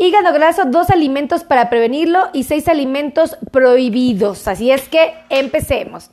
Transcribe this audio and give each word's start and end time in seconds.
Hígado 0.00 0.32
graso, 0.32 0.64
dos 0.66 0.90
alimentos 0.90 1.42
para 1.42 1.68
prevenirlo 1.68 2.28
y 2.32 2.44
seis 2.44 2.68
alimentos 2.68 3.36
prohibidos. 3.50 4.46
Así 4.46 4.70
es 4.70 4.88
que 4.88 5.12
empecemos. 5.28 6.08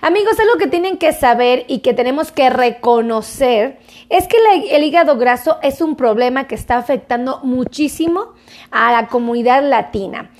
Amigos, 0.00 0.40
algo 0.40 0.56
que 0.56 0.68
tienen 0.68 0.96
que 0.96 1.12
saber 1.12 1.66
y 1.68 1.80
que 1.80 1.92
tenemos 1.92 2.32
que 2.32 2.48
reconocer 2.48 3.78
es 4.08 4.26
que 4.26 4.38
el 4.70 4.82
hígado 4.82 5.18
graso 5.18 5.58
es 5.62 5.82
un 5.82 5.96
problema 5.96 6.46
que 6.46 6.54
está 6.54 6.78
afectando 6.78 7.40
muchísimo 7.42 8.32
a 8.70 8.90
la 8.90 9.08
comunidad 9.08 9.62
latina. 9.68 10.30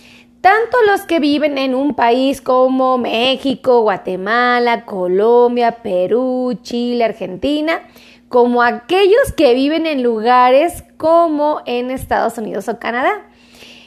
Tanto 0.40 0.78
los 0.86 1.02
que 1.02 1.20
viven 1.20 1.58
en 1.58 1.74
un 1.74 1.94
país 1.94 2.40
como 2.40 2.96
México, 2.96 3.82
Guatemala, 3.82 4.86
Colombia, 4.86 5.82
Perú, 5.82 6.58
Chile, 6.62 7.04
Argentina, 7.04 7.82
como 8.28 8.62
aquellos 8.62 9.32
que 9.36 9.54
viven 9.54 9.86
en 9.86 10.02
lugares 10.02 10.84
como 10.96 11.62
en 11.66 11.90
Estados 11.90 12.38
Unidos 12.38 12.68
o 12.68 12.78
Canadá. 12.78 13.26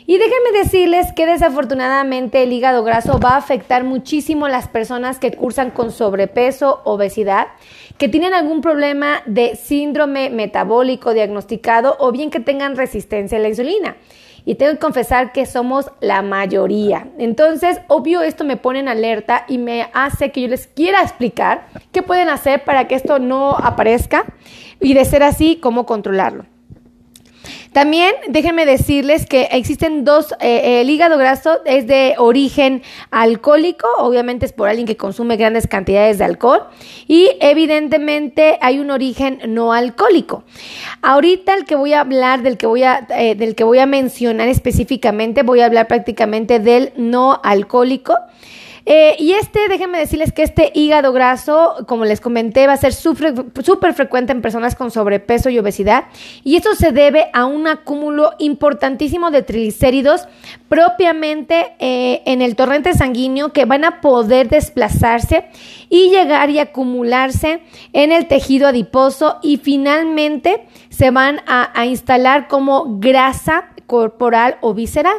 Y 0.09 0.17
déjenme 0.17 0.57
decirles 0.57 1.05
que 1.15 1.27
desafortunadamente 1.27 2.41
el 2.41 2.51
hígado 2.51 2.83
graso 2.83 3.19
va 3.19 3.33
a 3.33 3.37
afectar 3.37 3.83
muchísimo 3.83 4.47
a 4.47 4.49
las 4.49 4.67
personas 4.67 5.19
que 5.19 5.33
cursan 5.33 5.69
con 5.69 5.91
sobrepeso, 5.91 6.81
obesidad, 6.83 7.49
que 7.99 8.09
tienen 8.09 8.33
algún 8.33 8.61
problema 8.61 9.21
de 9.27 9.55
síndrome 9.55 10.31
metabólico 10.31 11.13
diagnosticado 11.13 11.95
o 11.99 12.11
bien 12.11 12.31
que 12.31 12.39
tengan 12.39 12.75
resistencia 12.75 13.37
a 13.37 13.41
la 13.41 13.49
insulina. 13.49 13.97
Y 14.49 14.55
tengo 14.55 14.71
que 14.71 14.79
confesar 14.79 15.31
que 15.31 15.45
somos 15.45 15.91
la 16.01 16.23
mayoría. 16.23 17.07
Entonces, 17.19 17.81
obvio, 17.87 18.23
esto 18.23 18.43
me 18.43 18.57
pone 18.57 18.79
en 18.79 18.87
alerta 18.87 19.45
y 19.47 19.59
me 19.59 19.91
hace 19.93 20.31
que 20.31 20.41
yo 20.41 20.47
les 20.47 20.65
quiera 20.65 21.03
explicar 21.03 21.67
qué 21.91 22.01
pueden 22.01 22.29
hacer 22.29 22.63
para 22.63 22.87
que 22.87 22.95
esto 22.95 23.19
no 23.19 23.51
aparezca 23.51 24.25
y 24.81 24.95
de 24.95 25.05
ser 25.05 25.21
así, 25.21 25.57
cómo 25.57 25.85
controlarlo. 25.85 26.45
También 27.73 28.15
déjenme 28.27 28.65
decirles 28.65 29.27
que 29.27 29.43
existen 29.51 30.03
dos, 30.03 30.33
eh, 30.39 30.81
el 30.81 30.89
hígado 30.89 31.19
graso 31.19 31.59
es 31.65 31.85
de 31.85 32.15
origen 32.17 32.81
alcohólico, 33.11 33.87
obviamente 33.99 34.47
es 34.47 34.53
por 34.53 34.69
alguien 34.69 34.87
que 34.87 34.97
consume 34.97 35.37
grandes 35.37 35.67
cantidades 35.67 36.17
de 36.17 36.25
alcohol 36.25 36.63
y 37.07 37.29
evidentemente 37.41 38.57
hay 38.61 38.79
un 38.79 38.89
origen 38.89 39.39
no 39.49 39.71
alcohólico. 39.71 40.43
Ahorita 41.03 41.53
el 41.53 41.65
que 41.65 41.75
voy 41.75 41.93
a 41.93 42.01
hablar, 42.01 42.41
del 42.41 42.57
que 42.57 42.65
voy 42.65 42.81
a, 42.81 43.05
eh, 43.09 43.35
del 43.35 43.53
que 43.53 43.63
voy 43.63 43.77
a 43.77 43.85
mencionar 43.85 44.47
específicamente, 44.47 45.43
voy 45.43 45.59
a 45.61 45.67
hablar 45.67 45.87
prácticamente 45.87 46.59
del 46.59 46.91
no 46.97 47.39
alcohólico. 47.43 48.15
Eh, 48.91 49.15
y 49.19 49.33
este, 49.33 49.67
déjenme 49.69 49.99
decirles 49.99 50.33
que 50.33 50.41
este 50.41 50.71
hígado 50.73 51.13
graso, 51.13 51.75
como 51.87 52.05
les 52.05 52.19
comenté, 52.19 52.65
va 52.65 52.73
a 52.73 52.77
ser 52.77 52.91
súper 52.91 53.93
frecuente 53.93 54.31
en 54.31 54.41
personas 54.41 54.73
con 54.73 54.89
sobrepeso 54.89 55.51
y 55.51 55.59
obesidad. 55.59 56.05
Y 56.43 56.55
esto 56.55 56.73
se 56.73 56.91
debe 56.91 57.29
a 57.33 57.45
un 57.45 57.67
acúmulo 57.67 58.31
importantísimo 58.39 59.29
de 59.29 59.43
triglicéridos 59.43 60.27
propiamente 60.69 61.75
eh, 61.77 62.23
en 62.25 62.41
el 62.41 62.55
torrente 62.55 62.95
sanguíneo 62.95 63.53
que 63.53 63.65
van 63.65 63.85
a 63.85 64.01
poder 64.01 64.49
desplazarse 64.49 65.45
y 65.89 66.09
llegar 66.09 66.49
y 66.49 66.57
acumularse 66.57 67.61
en 67.93 68.11
el 68.11 68.27
tejido 68.27 68.69
adiposo 68.69 69.37
y 69.43 69.57
finalmente 69.57 70.65
se 70.89 71.11
van 71.11 71.41
a 71.45 71.85
instalar 71.85 72.47
como 72.47 72.97
grasa 72.99 73.69
corporal 73.89 74.57
o 74.61 74.73
visceral. 74.73 75.17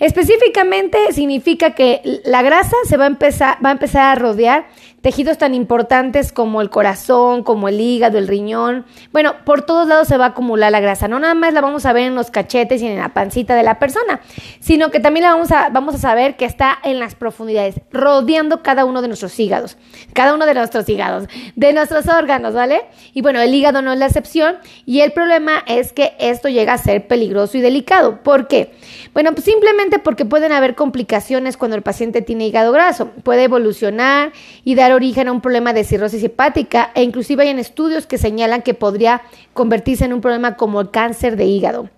Específicamente 0.00 0.98
significa 1.12 1.74
que 1.74 2.00
la 2.24 2.42
grasa 2.42 2.74
se 2.88 2.96
va 2.96 3.04
a 3.04 3.08
empezar, 3.08 3.58
va 3.64 3.68
a 3.68 3.72
empezar 3.72 4.10
a 4.10 4.14
rodear 4.14 4.66
tejidos 5.02 5.38
tan 5.38 5.54
importantes 5.54 6.32
como 6.32 6.60
el 6.60 6.70
corazón, 6.70 7.42
como 7.42 7.68
el 7.68 7.80
hígado, 7.80 8.18
el 8.18 8.28
riñón. 8.28 8.84
Bueno, 9.12 9.34
por 9.44 9.62
todos 9.62 9.88
lados 9.88 10.08
se 10.08 10.16
va 10.16 10.26
a 10.26 10.28
acumular 10.28 10.70
la 10.70 10.80
grasa. 10.80 11.08
No 11.08 11.18
nada 11.18 11.34
más 11.34 11.54
la 11.54 11.60
vamos 11.60 11.86
a 11.86 11.92
ver 11.92 12.04
en 12.04 12.14
los 12.14 12.30
cachetes 12.30 12.82
y 12.82 12.86
en 12.86 12.98
la 12.98 13.10
pancita 13.10 13.54
de 13.54 13.62
la 13.62 13.78
persona, 13.78 14.20
sino 14.60 14.90
que 14.90 15.00
también 15.00 15.24
la 15.24 15.32
vamos 15.32 15.50
a, 15.52 15.70
vamos 15.70 15.94
a 15.94 15.98
saber 15.98 16.36
que 16.36 16.44
está 16.44 16.78
en 16.82 16.98
las 16.98 17.14
profundidades, 17.14 17.80
rodeando 17.92 18.62
cada 18.62 18.84
uno 18.84 19.02
de 19.02 19.08
nuestros 19.08 19.38
hígados, 19.38 19.78
cada 20.12 20.34
uno 20.34 20.46
de 20.46 20.54
nuestros 20.54 20.88
hígados, 20.88 21.28
de 21.56 21.72
nuestros 21.72 22.06
órganos, 22.08 22.54
¿vale? 22.54 22.82
Y 23.14 23.22
bueno, 23.22 23.40
el 23.40 23.54
hígado 23.54 23.82
no 23.82 23.92
es 23.92 23.98
la 23.98 24.06
excepción 24.06 24.56
y 24.84 25.00
el 25.00 25.12
problema 25.12 25.64
es 25.66 25.92
que 25.92 26.14
esto 26.18 26.48
llega 26.48 26.74
a 26.74 26.78
ser 26.78 27.06
peligroso 27.06 27.56
y 27.56 27.60
delicado. 27.60 28.22
¿Por 28.22 28.48
qué? 28.48 28.72
Bueno, 29.12 29.32
pues 29.32 29.44
simplemente 29.44 29.98
porque 29.98 30.24
pueden 30.24 30.52
haber 30.52 30.74
complicaciones 30.74 31.56
cuando 31.56 31.76
el 31.76 31.82
paciente 31.82 32.22
tiene 32.22 32.46
hígado 32.46 32.72
graso. 32.72 33.08
Puede 33.22 33.44
evolucionar 33.44 34.32
y 34.64 34.74
dar 34.74 34.89
origen 34.92 35.28
a 35.28 35.32
un 35.32 35.40
problema 35.40 35.72
de 35.72 35.84
cirrosis 35.84 36.22
hepática 36.22 36.90
e 36.94 37.02
inclusive 37.02 37.42
hay 37.42 37.50
estudios 37.58 38.06
que 38.06 38.18
señalan 38.18 38.62
que 38.62 38.74
podría 38.74 39.22
convertirse 39.52 40.04
en 40.04 40.12
un 40.12 40.20
problema 40.20 40.56
como 40.56 40.80
el 40.80 40.90
cáncer 40.90 41.36
de 41.36 41.46
hígado. 41.46 41.90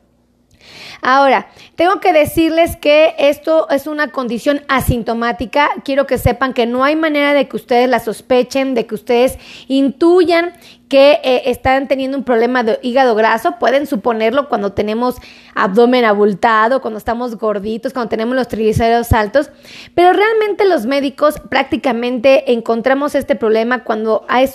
Ahora, 1.01 1.49
tengo 1.75 2.01
que 2.01 2.13
decirles 2.13 2.77
que 2.77 3.15
esto 3.19 3.69
es 3.71 3.89
una 3.89 4.13
condición 4.13 4.63
asintomática. 4.69 5.69
Quiero 5.85 6.07
que 6.07 6.17
sepan 6.17 6.55
que 6.55 6.67
no 6.67 6.85
hay 6.85 6.95
manera 6.95 7.35
de 7.35 7.49
que 7.49 7.57
ustedes 7.57 7.89
la 7.89 7.99
sospechen, 7.99 8.75
de 8.75 8.87
que 8.87 8.95
ustedes 8.95 9.39
intuyan 9.67 10.53
que 10.93 11.21
eh, 11.25 11.45
están 11.47 11.89
teniendo 11.89 12.19
un 12.19 12.23
problema 12.23 12.63
de 12.65 12.79
hígado 12.83 13.15
graso. 13.15 13.55
Pueden 13.59 13.87
suponerlo 13.87 14.51
cuando 14.51 14.75
tenemos 14.75 15.17
abdomen 15.55 16.05
abultado, 16.05 16.83
cuando 16.83 16.99
estamos 16.99 17.39
gorditos, 17.39 17.95
cuando 17.95 18.11
tenemos 18.11 18.37
los 18.37 18.47
triglicéridos 18.47 19.11
altos. 19.13 19.51
Pero 19.95 20.13
realmente 20.13 20.67
los 20.67 20.85
médicos 20.85 21.37
prácticamente 21.49 22.53
encontramos 22.53 23.15
este 23.15 23.37
problema 23.37 23.85
cuando 23.85 24.27
hay 24.29 24.51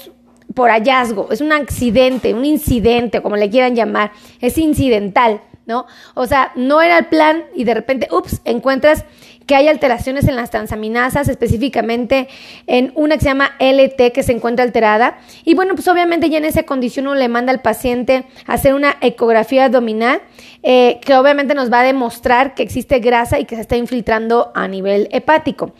por 0.53 0.69
hallazgo, 0.69 1.29
es 1.31 1.41
un 1.41 1.51
accidente, 1.51 2.35
un 2.35 2.45
incidente, 2.45 3.23
como 3.23 3.35
le 3.35 3.49
quieran 3.49 3.75
llamar, 3.75 4.11
es 4.39 4.59
incidental. 4.59 5.41
¿No? 5.67 5.85
O 6.15 6.25
sea, 6.25 6.51
no 6.55 6.81
era 6.81 6.97
el 6.97 7.05
plan 7.05 7.43
y 7.53 7.65
de 7.65 7.73
repente, 7.75 8.07
ups, 8.11 8.41
encuentras 8.45 9.05
que 9.47 9.55
hay 9.55 9.69
alteraciones 9.69 10.27
en 10.27 10.35
las 10.35 10.51
transaminasas, 10.51 11.29
específicamente 11.29 12.27
en 12.67 12.91
una 12.95 13.15
que 13.15 13.21
se 13.21 13.27
llama 13.27 13.51
LT 13.59 14.11
que 14.13 14.21
se 14.21 14.33
encuentra 14.33 14.63
alterada. 14.63 15.19
Y 15.45 15.55
bueno, 15.55 15.73
pues 15.73 15.87
obviamente 15.87 16.29
ya 16.29 16.37
en 16.37 16.45
esa 16.45 16.63
condición 16.63 17.07
uno 17.07 17.15
le 17.15 17.29
manda 17.29 17.53
al 17.53 17.61
paciente 17.61 18.25
a 18.45 18.53
hacer 18.53 18.73
una 18.73 18.97
ecografía 18.99 19.65
abdominal 19.65 20.21
eh, 20.63 20.99
que 21.05 21.15
obviamente 21.15 21.55
nos 21.55 21.71
va 21.71 21.79
a 21.79 21.83
demostrar 21.83 22.55
que 22.55 22.63
existe 22.63 22.99
grasa 22.99 23.39
y 23.39 23.45
que 23.45 23.55
se 23.55 23.61
está 23.61 23.77
infiltrando 23.77 24.51
a 24.53 24.67
nivel 24.67 25.07
hepático. 25.11 25.71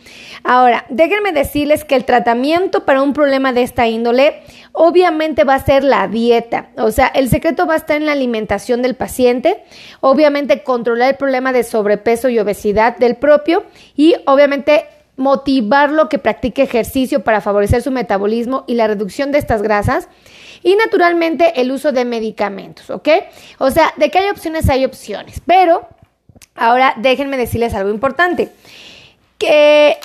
Ahora, 0.44 0.86
déjenme 0.88 1.32
decirles 1.32 1.84
que 1.84 1.94
el 1.94 2.06
tratamiento 2.06 2.86
para 2.86 3.02
un 3.02 3.12
problema 3.12 3.52
de 3.52 3.62
esta 3.64 3.86
índole 3.86 4.40
obviamente 4.80 5.42
va 5.42 5.56
a 5.56 5.64
ser 5.64 5.82
la 5.82 6.06
dieta. 6.06 6.68
O 6.76 6.92
sea, 6.92 7.08
el 7.08 7.28
secreto 7.28 7.66
va 7.66 7.74
a 7.74 7.78
estar 7.78 7.96
en 7.96 8.06
la 8.06 8.12
alimentación 8.12 8.80
del 8.80 8.94
paciente, 8.94 9.64
obviamente 10.00 10.62
controlar 10.62 11.10
el 11.10 11.16
problema 11.16 11.52
de 11.52 11.64
sobrepeso 11.64 12.28
y 12.28 12.38
obesidad 12.38 12.96
del 12.96 13.16
propio 13.16 13.64
y 13.96 14.14
obviamente 14.24 14.86
motivarlo 15.16 16.08
que 16.08 16.20
practique 16.20 16.62
ejercicio 16.62 17.24
para 17.24 17.40
favorecer 17.40 17.82
su 17.82 17.90
metabolismo 17.90 18.62
y 18.68 18.74
la 18.74 18.86
reducción 18.86 19.32
de 19.32 19.38
estas 19.38 19.62
grasas. 19.62 20.08
Y 20.62 20.76
naturalmente 20.76 21.60
el 21.60 21.72
uso 21.72 21.90
de 21.90 22.04
medicamentos, 22.04 22.88
¿ok? 22.90 23.08
O 23.58 23.72
sea, 23.72 23.92
de 23.96 24.12
que 24.12 24.18
hay 24.18 24.30
opciones, 24.30 24.70
hay 24.70 24.84
opciones. 24.84 25.42
Pero 25.44 25.88
ahora 26.54 26.94
déjenme 26.98 27.36
decirles 27.36 27.74
algo 27.74 27.90
importante. 27.90 28.50
Que 29.38 29.98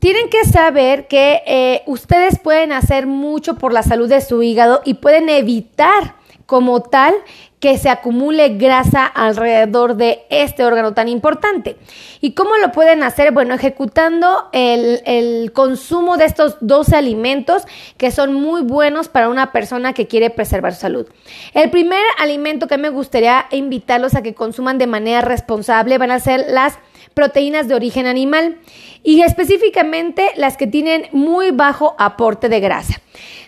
tienen 0.00 0.28
que 0.28 0.44
saber 0.44 1.06
que 1.06 1.42
eh, 1.46 1.82
ustedes 1.86 2.38
pueden 2.38 2.72
hacer 2.72 3.06
mucho 3.06 3.56
por 3.56 3.72
la 3.72 3.82
salud 3.82 4.08
de 4.08 4.20
su 4.20 4.42
hígado 4.42 4.82
y 4.84 4.94
pueden 4.94 5.28
evitar 5.28 6.16
como 6.46 6.82
tal 6.82 7.14
que 7.60 7.78
se 7.78 7.88
acumule 7.88 8.50
grasa 8.58 9.06
alrededor 9.06 9.96
de 9.96 10.26
este 10.28 10.66
órgano 10.66 10.92
tan 10.92 11.08
importante. 11.08 11.78
¿Y 12.20 12.32
cómo 12.32 12.58
lo 12.58 12.72
pueden 12.72 13.02
hacer? 13.02 13.32
Bueno, 13.32 13.54
ejecutando 13.54 14.50
el, 14.52 15.00
el, 15.06 15.52
consumo 15.52 16.18
de 16.18 16.26
estos 16.26 16.58
12 16.60 16.94
alimentos 16.94 17.62
que 17.96 18.10
son 18.10 18.34
muy 18.34 18.60
buenos 18.60 19.08
para 19.08 19.30
una 19.30 19.50
persona 19.50 19.94
que 19.94 20.06
quiere 20.06 20.28
preservar 20.28 20.74
su 20.74 20.82
salud. 20.82 21.06
El 21.54 21.70
primer 21.70 22.02
alimento 22.18 22.66
que 22.66 22.76
me 22.76 22.90
gustaría 22.90 23.46
invitarlos 23.50 24.14
a 24.14 24.22
que 24.22 24.34
consuman 24.34 24.76
de 24.76 24.86
manera 24.86 25.22
responsable 25.22 25.96
van 25.96 26.10
a 26.10 26.20
ser 26.20 26.44
las 26.48 26.78
proteínas 27.14 27.68
de 27.68 27.76
origen 27.76 28.06
animal 28.06 28.58
y 29.02 29.22
específicamente 29.22 30.30
las 30.36 30.56
que 30.56 30.66
tienen 30.66 31.06
muy 31.12 31.50
bajo 31.50 31.94
aporte 31.98 32.48
de 32.48 32.60
grasa. 32.60 33.00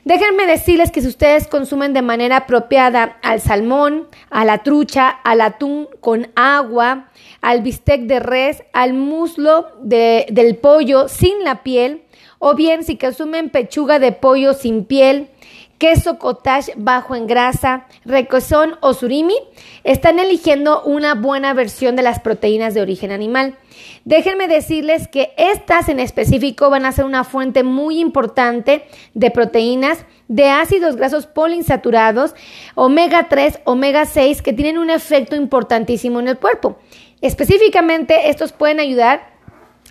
Déjenme 0.07 0.47
decirles 0.47 0.93
que 0.93 1.01
si 1.01 1.09
ustedes 1.09 1.49
consumen 1.49 1.93
de 1.93 2.01
manera 2.01 2.37
apropiada 2.37 3.19
al 3.25 3.41
salmón, 3.41 4.07
a 4.31 4.45
la 4.45 4.59
trucha, 4.63 5.09
al 5.09 5.41
atún 5.41 5.89
con 5.99 6.29
agua, 6.37 7.09
al 7.41 7.63
bistec 7.63 8.03
de 8.03 8.21
res, 8.21 8.63
al 8.73 8.95
muslo 8.95 9.67
del 9.83 10.59
pollo 10.59 11.09
sin 11.09 11.43
la 11.43 11.65
piel, 11.65 12.05
o 12.39 12.55
bien 12.55 12.85
si 12.85 12.97
consumen 12.97 13.51
pechuga 13.51 13.99
de 13.99 14.13
pollo 14.13 14.55
sin 14.55 14.85
piel, 14.85 15.29
queso 15.79 16.19
cottage 16.19 16.73
bajo 16.77 17.15
en 17.15 17.27
grasa, 17.27 17.87
requesón 18.05 18.77
o 18.81 18.95
surimi, 18.95 19.37
están 19.85 20.19
eligiendo 20.19 20.83
una 20.83 21.15
buena 21.15 21.55
versión 21.55 21.97
de 21.97 22.03
las 22.03 22.21
proteínas 22.21 22.75
de 22.75 22.81
origen 22.81 23.13
animal. 23.13 23.59
Déjenme 24.05 24.49
decirles 24.49 25.09
que 25.09 25.33
estas 25.37 25.89
en 25.89 26.01
específico 26.01 26.71
van 26.71 26.87
a 26.87 26.93
ser 26.93 27.05
una 27.05 27.25
fuente 27.25 27.63
muy 27.63 28.01
importante 28.01 28.87
de 29.15 29.31
proteínas 29.31 30.05
de 30.29 30.49
ácidos 30.49 30.97
grasos 30.97 31.27
poliinsaturados, 31.27 32.35
omega 32.75 33.29
3, 33.29 33.61
omega 33.65 34.07
6, 34.07 34.43
que 34.43 34.53
tienen 34.53 34.79
un 34.79 34.91
efecto 34.91 35.37
importantísimo 35.37 36.21
en 36.21 36.29
el 36.29 36.39
cuerpo. 36.39 36.79
Específicamente, 37.21 38.29
estos 38.31 38.53
pueden 38.53 38.81
ayudar 38.81 39.36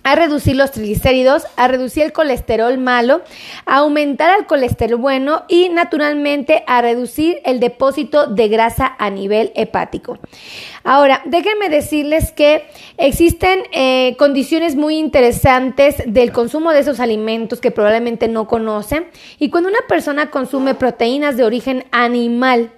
a 0.06 0.14
reducir 0.14 0.54
los 0.54 0.70
triglicéridos, 0.70 1.48
a 1.56 1.66
reducir 1.66 2.04
el 2.04 2.12
colesterol 2.12 2.78
malo, 2.78 3.22
a 3.64 3.78
aumentar 3.78 4.38
el 4.38 4.46
colesterol 4.46 5.00
bueno 5.00 5.42
y 5.48 5.68
naturalmente 5.68 6.62
a 6.68 6.80
reducir 6.80 7.40
el 7.44 7.58
depósito 7.58 8.28
de 8.28 8.46
grasa 8.46 8.94
a 9.00 9.10
nivel 9.10 9.50
hepático. 9.56 10.20
Ahora, 10.84 11.22
déjenme 11.24 11.70
decirles 11.70 12.30
que 12.30 12.68
existen 12.98 13.64
eh, 13.72 14.14
condiciones 14.16 14.76
muy 14.76 14.96
interesantes 14.96 15.96
del 16.06 16.30
consumo 16.30 16.70
de 16.70 16.78
esos 16.78 17.00
alimentos 17.00 17.60
que 17.60 17.72
probablemente 17.72 18.28
no 18.28 18.46
conocen 18.46 19.08
y 19.40 19.50
cuando 19.50 19.68
una 19.68 19.80
persona 19.88 20.30
consume 20.30 20.76
proteínas 20.76 21.36
de 21.36 21.42
origen 21.42 21.84
animal, 21.90 22.70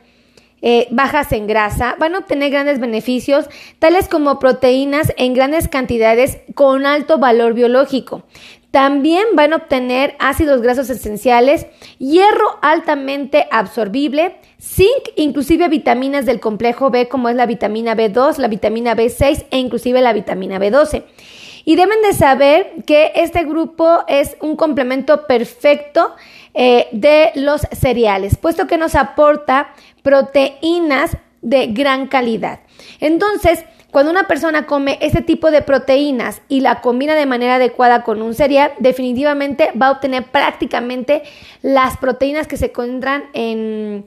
eh, 0.62 0.88
bajas 0.90 1.32
en 1.32 1.46
grasa, 1.46 1.96
van 1.98 2.14
a 2.14 2.18
obtener 2.18 2.50
grandes 2.50 2.80
beneficios, 2.80 3.46
tales 3.78 4.08
como 4.08 4.38
proteínas 4.38 5.12
en 5.16 5.34
grandes 5.34 5.68
cantidades 5.68 6.38
con 6.54 6.86
alto 6.86 7.18
valor 7.18 7.54
biológico. 7.54 8.24
También 8.70 9.24
van 9.34 9.54
a 9.54 9.56
obtener 9.56 10.14
ácidos 10.18 10.60
grasos 10.60 10.90
esenciales, 10.90 11.66
hierro 11.98 12.58
altamente 12.60 13.46
absorbible, 13.50 14.36
zinc, 14.60 15.08
inclusive 15.16 15.68
vitaminas 15.68 16.26
del 16.26 16.38
complejo 16.38 16.90
B 16.90 17.08
como 17.08 17.30
es 17.30 17.36
la 17.36 17.46
vitamina 17.46 17.96
B2, 17.96 18.36
la 18.36 18.48
vitamina 18.48 18.94
B6 18.94 19.46
e 19.50 19.58
inclusive 19.58 20.02
la 20.02 20.12
vitamina 20.12 20.58
B12. 20.58 21.04
Y 21.64 21.76
deben 21.76 22.00
de 22.02 22.12
saber 22.12 22.72
que 22.86 23.12
este 23.14 23.44
grupo 23.44 24.04
es 24.06 24.36
un 24.40 24.56
complemento 24.56 25.26
perfecto 25.26 26.14
eh, 26.54 26.88
de 26.92 27.30
los 27.34 27.62
cereales, 27.72 28.36
puesto 28.36 28.66
que 28.66 28.78
nos 28.78 28.94
aporta 28.94 29.68
proteínas 30.02 31.16
de 31.42 31.68
gran 31.68 32.08
calidad. 32.08 32.60
Entonces, 33.00 33.64
cuando 33.90 34.10
una 34.10 34.28
persona 34.28 34.66
come 34.66 34.98
ese 35.00 35.22
tipo 35.22 35.50
de 35.50 35.62
proteínas 35.62 36.42
y 36.48 36.60
la 36.60 36.80
combina 36.82 37.14
de 37.14 37.26
manera 37.26 37.54
adecuada 37.54 38.02
con 38.02 38.20
un 38.20 38.34
cereal, 38.34 38.72
definitivamente 38.78 39.70
va 39.80 39.86
a 39.86 39.92
obtener 39.92 40.24
prácticamente 40.24 41.22
las 41.62 41.96
proteínas 41.96 42.46
que 42.46 42.56
se 42.56 42.66
encuentran 42.66 43.24
en... 43.32 44.04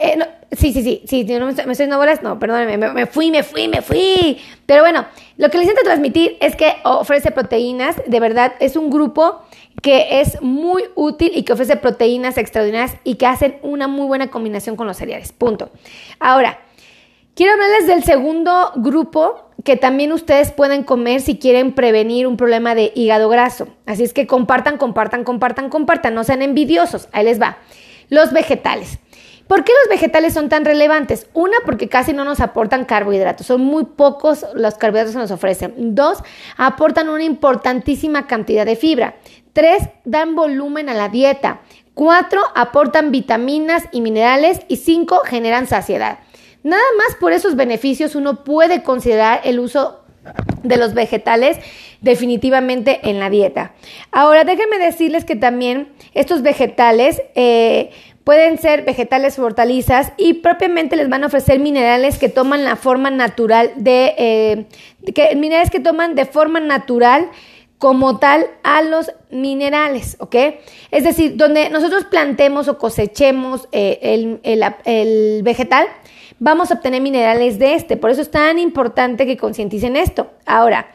Eh, 0.00 0.16
sí, 0.52 0.72
sí, 0.72 0.82
sí, 0.82 1.02
sí, 1.06 1.24
no 1.24 1.46
me, 1.46 1.50
estoy 1.52 1.74
dando 1.76 1.98
bolas, 1.98 2.22
no, 2.22 2.38
perdónenme, 2.38 2.92
me, 2.92 3.06
fui, 3.06 3.30
me 3.32 3.42
fui, 3.42 3.66
me 3.66 3.82
fui. 3.82 4.38
Pero 4.64 4.82
bueno, 4.82 5.06
lo 5.36 5.50
que 5.50 5.58
les 5.58 5.66
intento 5.66 5.82
transmitir 5.84 6.36
es 6.40 6.54
que 6.54 6.76
ofrece 6.84 7.32
proteínas, 7.32 7.96
de 8.06 8.20
verdad, 8.20 8.52
es 8.60 8.76
un 8.76 8.90
grupo 8.90 9.42
que 9.82 10.20
es 10.20 10.40
muy 10.40 10.84
útil 10.94 11.32
y 11.34 11.42
que 11.42 11.52
ofrece 11.52 11.76
proteínas 11.76 12.38
extraordinarias 12.38 12.96
y 13.02 13.16
que 13.16 13.26
hacen 13.26 13.58
una 13.62 13.88
muy 13.88 14.06
buena 14.06 14.28
combinación 14.28 14.76
con 14.76 14.86
los 14.86 14.96
cereales. 14.96 15.32
Punto. 15.32 15.70
Ahora, 16.20 16.60
quiero 17.34 17.52
hablarles 17.52 17.86
del 17.88 18.04
segundo 18.04 18.72
grupo 18.76 19.50
que 19.64 19.76
también 19.76 20.12
ustedes 20.12 20.52
pueden 20.52 20.84
comer 20.84 21.20
si 21.20 21.38
quieren 21.38 21.72
prevenir 21.72 22.28
un 22.28 22.36
problema 22.36 22.76
de 22.76 22.92
hígado 22.94 23.28
graso. 23.28 23.68
Así 23.86 24.04
es 24.04 24.12
que 24.12 24.28
compartan, 24.28 24.78
compartan, 24.78 25.24
compartan, 25.24 25.70
compartan, 25.70 26.14
no 26.14 26.22
sean 26.22 26.42
envidiosos. 26.42 27.08
Ahí 27.10 27.24
les 27.24 27.40
va. 27.40 27.58
Los 28.08 28.32
vegetales. 28.32 28.98
¿Por 29.48 29.64
qué 29.64 29.72
los 29.82 29.88
vegetales 29.90 30.34
son 30.34 30.50
tan 30.50 30.64
relevantes? 30.64 31.26
Una, 31.32 31.56
porque 31.64 31.88
casi 31.88 32.12
no 32.12 32.24
nos 32.24 32.40
aportan 32.40 32.84
carbohidratos, 32.84 33.46
son 33.46 33.62
muy 33.62 33.84
pocos 33.84 34.46
los 34.54 34.74
carbohidratos 34.74 35.14
que 35.14 35.20
nos 35.20 35.30
ofrecen. 35.30 35.94
Dos, 35.94 36.18
aportan 36.56 37.08
una 37.08 37.24
importantísima 37.24 38.26
cantidad 38.26 38.66
de 38.66 38.76
fibra. 38.76 39.16
Tres, 39.54 39.88
dan 40.04 40.34
volumen 40.36 40.90
a 40.90 40.94
la 40.94 41.08
dieta. 41.08 41.62
Cuatro, 41.94 42.42
aportan 42.54 43.10
vitaminas 43.10 43.84
y 43.90 44.02
minerales. 44.02 44.60
Y 44.68 44.76
cinco, 44.76 45.22
generan 45.24 45.66
saciedad. 45.66 46.20
Nada 46.62 46.82
más 46.98 47.16
por 47.18 47.32
esos 47.32 47.56
beneficios 47.56 48.14
uno 48.14 48.44
puede 48.44 48.82
considerar 48.82 49.40
el 49.44 49.58
uso 49.58 50.02
de 50.62 50.76
los 50.76 50.92
vegetales 50.92 51.56
definitivamente 52.00 53.00
en 53.08 53.18
la 53.18 53.30
dieta. 53.30 53.72
Ahora 54.12 54.44
déjenme 54.44 54.78
decirles 54.78 55.24
que 55.24 55.36
también 55.36 55.88
estos 56.14 56.42
vegetales 56.42 57.22
eh, 57.34 57.90
pueden 58.28 58.58
ser 58.58 58.82
vegetales 58.82 59.38
o 59.38 59.44
hortalizas 59.46 60.12
y 60.18 60.34
propiamente 60.34 60.96
les 60.96 61.08
van 61.08 61.24
a 61.24 61.28
ofrecer 61.28 61.58
minerales 61.60 62.18
que 62.18 62.28
toman 62.28 62.62
la 62.62 62.76
forma 62.76 63.10
natural 63.10 63.72
de, 63.76 64.14
eh, 64.18 64.66
que, 65.14 65.34
minerales 65.34 65.70
que 65.70 65.80
toman 65.80 66.14
de 66.14 66.26
forma 66.26 66.60
natural 66.60 67.30
como 67.78 68.18
tal 68.18 68.46
a 68.62 68.82
los 68.82 69.10
minerales, 69.30 70.18
¿ok? 70.20 70.36
Es 70.90 71.04
decir, 71.04 71.38
donde 71.38 71.70
nosotros 71.70 72.04
plantemos 72.04 72.68
o 72.68 72.76
cosechemos 72.76 73.66
eh, 73.72 73.98
el, 74.02 74.40
el, 74.84 75.42
vegetal, 75.42 75.86
vamos 76.38 76.70
a 76.70 76.74
obtener 76.74 77.00
minerales 77.00 77.58
de 77.58 77.76
este. 77.76 77.96
Por 77.96 78.10
eso 78.10 78.20
es 78.20 78.30
tan 78.30 78.58
importante 78.58 79.24
que 79.24 79.38
concienticen 79.38 79.96
esto. 79.96 80.32
Ahora, 80.44 80.90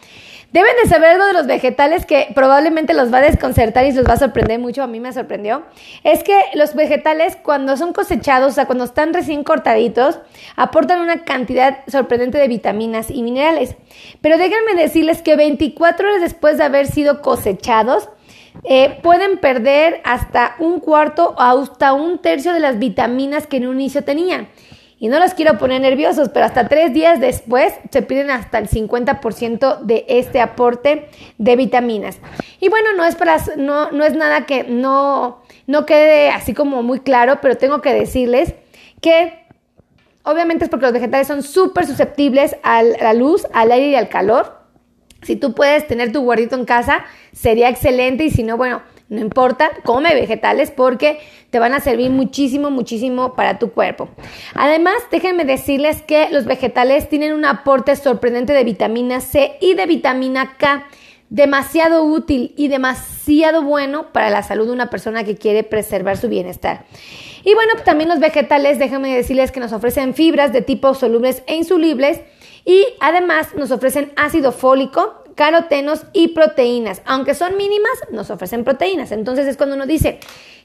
Deben 0.53 0.71
de 0.83 0.87
saber 0.87 1.09
algo 1.09 1.25
de 1.25 1.33
los 1.33 1.47
vegetales 1.47 2.05
que 2.05 2.27
probablemente 2.35 2.93
los 2.93 3.11
va 3.11 3.17
a 3.17 3.21
desconcertar 3.21 3.87
y 3.87 3.91
los 3.91 4.05
va 4.05 4.13
a 4.13 4.17
sorprender 4.17 4.59
mucho. 4.59 4.83
A 4.83 4.87
mí 4.87 4.99
me 4.99 5.11
sorprendió. 5.11 5.63
Es 6.03 6.23
que 6.23 6.39
los 6.53 6.75
vegetales 6.75 7.35
cuando 7.41 7.75
son 7.75 7.91
cosechados, 7.91 8.51
o 8.51 8.53
sea, 8.53 8.67
cuando 8.67 8.83
están 8.83 9.15
recién 9.15 9.43
cortaditos, 9.43 10.19
aportan 10.55 11.01
una 11.01 11.23
cantidad 11.23 11.79
sorprendente 11.87 12.37
de 12.37 12.47
vitaminas 12.47 13.09
y 13.09 13.23
minerales. 13.23 13.75
Pero 14.21 14.37
déjenme 14.37 14.75
decirles 14.75 15.23
que 15.23 15.35
24 15.35 16.07
horas 16.07 16.21
después 16.21 16.59
de 16.59 16.65
haber 16.65 16.85
sido 16.85 17.23
cosechados, 17.23 18.09
eh, 18.63 18.99
pueden 19.01 19.39
perder 19.39 20.01
hasta 20.03 20.55
un 20.59 20.79
cuarto 20.79 21.33
o 21.35 21.41
hasta 21.41 21.93
un 21.93 22.19
tercio 22.19 22.53
de 22.53 22.59
las 22.59 22.77
vitaminas 22.77 23.47
que 23.47 23.57
en 23.57 23.65
un 23.65 23.81
inicio 23.81 24.03
tenían. 24.03 24.49
Y 25.03 25.09
no 25.09 25.19
los 25.19 25.33
quiero 25.33 25.57
poner 25.57 25.81
nerviosos, 25.81 26.29
pero 26.29 26.45
hasta 26.45 26.69
tres 26.69 26.93
días 26.93 27.19
después 27.19 27.73
se 27.91 28.03
piden 28.03 28.31
hasta 28.31 28.57
el 28.57 28.69
50% 28.69 29.81
de 29.81 30.05
este 30.07 30.39
aporte 30.39 31.09
de 31.37 31.55
vitaminas. 31.57 32.19
Y 32.61 32.69
bueno, 32.69 32.93
no 32.95 33.03
es, 33.03 33.15
para, 33.15 33.35
no, 33.57 33.91
no 33.91 34.05
es 34.05 34.15
nada 34.15 34.45
que 34.45 34.63
no, 34.63 35.41
no 35.67 35.85
quede 35.85 36.29
así 36.29 36.53
como 36.53 36.83
muy 36.83 37.01
claro, 37.01 37.39
pero 37.41 37.57
tengo 37.57 37.81
que 37.81 37.93
decirles 37.93 38.55
que 39.01 39.45
obviamente 40.23 40.63
es 40.63 40.69
porque 40.69 40.85
los 40.85 40.93
vegetales 40.93 41.27
son 41.27 41.43
súper 41.43 41.85
susceptibles 41.85 42.55
a 42.63 42.81
la 42.81 43.13
luz, 43.13 43.45
al 43.53 43.73
aire 43.73 43.87
y 43.89 43.95
al 43.95 44.07
calor. 44.07 44.57
Si 45.21 45.35
tú 45.35 45.53
puedes 45.53 45.85
tener 45.85 46.13
tu 46.13 46.21
guardito 46.21 46.55
en 46.55 46.63
casa, 46.63 47.03
sería 47.33 47.67
excelente 47.67 48.23
y 48.23 48.29
si 48.29 48.43
no, 48.43 48.55
bueno, 48.55 48.81
no 49.13 49.21
importa, 49.21 49.71
come 49.83 50.13
vegetales 50.13 50.71
porque 50.71 51.19
te 51.49 51.59
van 51.59 51.73
a 51.73 51.79
servir 51.79 52.09
muchísimo, 52.09 52.71
muchísimo 52.71 53.35
para 53.35 53.59
tu 53.59 53.71
cuerpo. 53.71 54.09
Además, 54.55 54.95
déjenme 55.11 55.45
decirles 55.45 56.01
que 56.01 56.29
los 56.31 56.45
vegetales 56.45 57.09
tienen 57.09 57.33
un 57.33 57.45
aporte 57.45 57.95
sorprendente 57.95 58.53
de 58.53 58.63
vitamina 58.63 59.21
C 59.21 59.57
y 59.61 59.75
de 59.75 59.85
vitamina 59.85 60.55
K 60.57 60.85
demasiado 61.29 62.03
útil 62.03 62.53
y 62.57 62.67
demasiado 62.67 63.63
bueno 63.63 64.11
para 64.11 64.29
la 64.29 64.43
salud 64.43 64.67
de 64.67 64.73
una 64.73 64.89
persona 64.91 65.23
que 65.23 65.35
quiere 65.35 65.63
preservar 65.63 66.17
su 66.17 66.29
bienestar. 66.29 66.85
Y 67.43 67.55
bueno, 67.55 67.73
también 67.83 68.09
los 68.09 68.19
vegetales, 68.19 68.77
déjenme 68.77 69.15
decirles 69.15 69.51
que 69.51 69.59
nos 69.59 69.73
ofrecen 69.73 70.13
fibras 70.13 70.53
de 70.53 70.61
tipo 70.61 70.93
solubles 70.93 71.43
e 71.47 71.55
insolubles 71.55 72.21
y 72.65 72.85
además 72.99 73.55
nos 73.55 73.71
ofrecen 73.71 74.13
ácido 74.15 74.51
fólico, 74.51 75.22
carotenos 75.35 76.05
y 76.13 76.29
proteínas. 76.29 77.01
Aunque 77.05 77.35
son 77.35 77.57
mínimas, 77.57 77.93
nos 78.11 78.29
ofrecen 78.29 78.63
proteínas. 78.63 79.11
Entonces 79.11 79.47
es 79.47 79.57
cuando 79.57 79.75
uno 79.75 79.85
dice, 79.85 80.19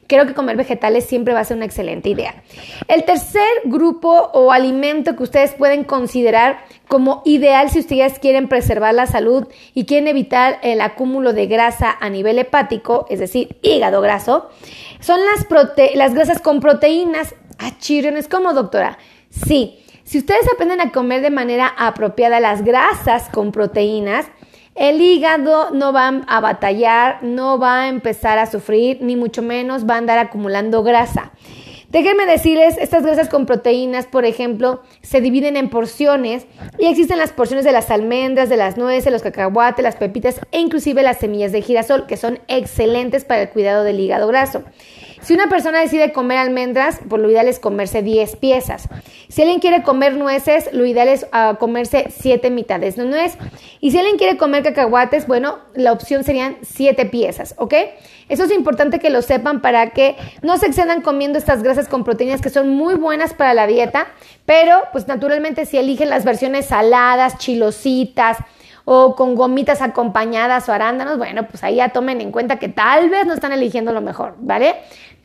creo 0.08 0.26
que 0.26 0.34
comer 0.34 0.56
vegetales 0.56 1.04
siempre 1.04 1.34
va 1.34 1.40
a 1.40 1.44
ser 1.44 1.56
una 1.56 1.66
excelente 1.66 2.08
idea. 2.08 2.42
El 2.88 3.04
tercer 3.04 3.48
grupo 3.64 4.30
o 4.32 4.50
alimento 4.50 5.14
que 5.14 5.22
ustedes 5.22 5.52
pueden 5.52 5.84
considerar 5.84 6.64
como 6.88 7.22
ideal 7.24 7.70
si 7.70 7.80
ustedes 7.80 8.18
quieren 8.18 8.48
preservar 8.48 8.94
la 8.94 9.06
salud 9.06 9.46
y 9.74 9.84
quieren 9.84 10.08
evitar 10.08 10.58
el 10.62 10.80
acúmulo 10.80 11.32
de 11.32 11.46
grasa 11.46 11.96
a 12.00 12.08
nivel 12.08 12.38
hepático, 12.38 13.06
es 13.10 13.20
decir, 13.20 13.58
hígado 13.62 14.00
graso, 14.00 14.48
son 15.00 15.20
las, 15.24 15.46
las 15.94 16.14
grasas 16.14 16.40
con 16.40 16.60
proteínas. 16.60 17.34
Ah, 17.60 17.72
como 18.30 18.54
doctora. 18.54 18.98
Sí, 19.30 19.80
si 20.04 20.18
ustedes 20.18 20.46
aprenden 20.52 20.80
a 20.80 20.92
comer 20.92 21.20
de 21.20 21.30
manera 21.30 21.66
apropiada 21.76 22.40
las 22.40 22.64
grasas 22.64 23.28
con 23.28 23.52
proteínas, 23.52 24.26
el 24.78 25.00
hígado 25.00 25.70
no 25.70 25.92
va 25.92 26.22
a 26.26 26.40
batallar, 26.40 27.22
no 27.22 27.58
va 27.58 27.82
a 27.82 27.88
empezar 27.88 28.38
a 28.38 28.46
sufrir, 28.46 28.98
ni 29.02 29.16
mucho 29.16 29.42
menos 29.42 29.88
va 29.88 29.94
a 29.94 29.98
andar 29.98 30.18
acumulando 30.18 30.82
grasa. 30.82 31.32
Déjenme 31.90 32.26
decirles, 32.26 32.76
estas 32.78 33.02
grasas 33.02 33.30
con 33.30 33.46
proteínas, 33.46 34.06
por 34.06 34.26
ejemplo, 34.26 34.82
se 35.00 35.22
dividen 35.22 35.56
en 35.56 35.70
porciones 35.70 36.46
y 36.78 36.84
existen 36.84 37.16
las 37.16 37.32
porciones 37.32 37.64
de 37.64 37.72
las 37.72 37.90
almendras, 37.90 38.50
de 38.50 38.58
las 38.58 38.76
nueces, 38.76 39.10
los 39.10 39.22
cacahuates, 39.22 39.82
las 39.82 39.96
pepitas 39.96 40.38
e 40.52 40.60
inclusive 40.60 41.02
las 41.02 41.16
semillas 41.16 41.50
de 41.50 41.62
girasol, 41.62 42.06
que 42.06 42.18
son 42.18 42.40
excelentes 42.46 43.24
para 43.24 43.42
el 43.42 43.48
cuidado 43.48 43.84
del 43.84 43.98
hígado 43.98 44.28
graso. 44.28 44.64
Si 45.20 45.34
una 45.34 45.48
persona 45.48 45.80
decide 45.80 46.12
comer 46.12 46.38
almendras, 46.38 47.00
pues 47.08 47.20
lo 47.20 47.30
ideal 47.30 47.48
es 47.48 47.58
comerse 47.58 48.02
10 48.02 48.36
piezas. 48.36 48.88
Si 49.28 49.42
alguien 49.42 49.60
quiere 49.60 49.82
comer 49.82 50.16
nueces, 50.16 50.70
lo 50.72 50.86
ideal 50.86 51.08
es 51.08 51.24
uh, 51.24 51.56
comerse 51.56 52.08
7 52.10 52.50
mitades 52.50 52.96
de 52.96 53.04
nuez. 53.04 53.36
Y 53.80 53.90
si 53.90 53.98
alguien 53.98 54.16
quiere 54.16 54.36
comer 54.36 54.62
cacahuates, 54.62 55.26
bueno, 55.26 55.58
la 55.74 55.92
opción 55.92 56.24
serían 56.24 56.56
7 56.62 57.06
piezas, 57.06 57.54
¿ok? 57.58 57.74
Eso 58.28 58.44
es 58.44 58.52
importante 58.52 58.98
que 58.98 59.10
lo 59.10 59.22
sepan 59.22 59.60
para 59.60 59.90
que 59.90 60.16
no 60.42 60.56
se 60.58 60.66
excedan 60.66 61.02
comiendo 61.02 61.38
estas 61.38 61.62
grasas 61.62 61.88
con 61.88 62.04
proteínas 62.04 62.40
que 62.40 62.50
son 62.50 62.68
muy 62.70 62.94
buenas 62.94 63.34
para 63.34 63.54
la 63.54 63.66
dieta, 63.66 64.08
pero 64.44 64.82
pues 64.92 65.08
naturalmente 65.08 65.66
si 65.66 65.78
eligen 65.78 66.10
las 66.10 66.24
versiones 66.24 66.66
saladas, 66.66 67.38
chilositas, 67.38 68.38
o 68.90 69.14
con 69.14 69.34
gomitas 69.34 69.82
acompañadas 69.82 70.66
o 70.66 70.72
arándanos, 70.72 71.18
bueno, 71.18 71.46
pues 71.46 71.62
ahí 71.62 71.74
ya 71.74 71.90
tomen 71.90 72.22
en 72.22 72.32
cuenta 72.32 72.58
que 72.58 72.70
tal 72.70 73.10
vez 73.10 73.26
no 73.26 73.34
están 73.34 73.52
eligiendo 73.52 73.92
lo 73.92 74.00
mejor, 74.00 74.36
¿vale? 74.38 74.76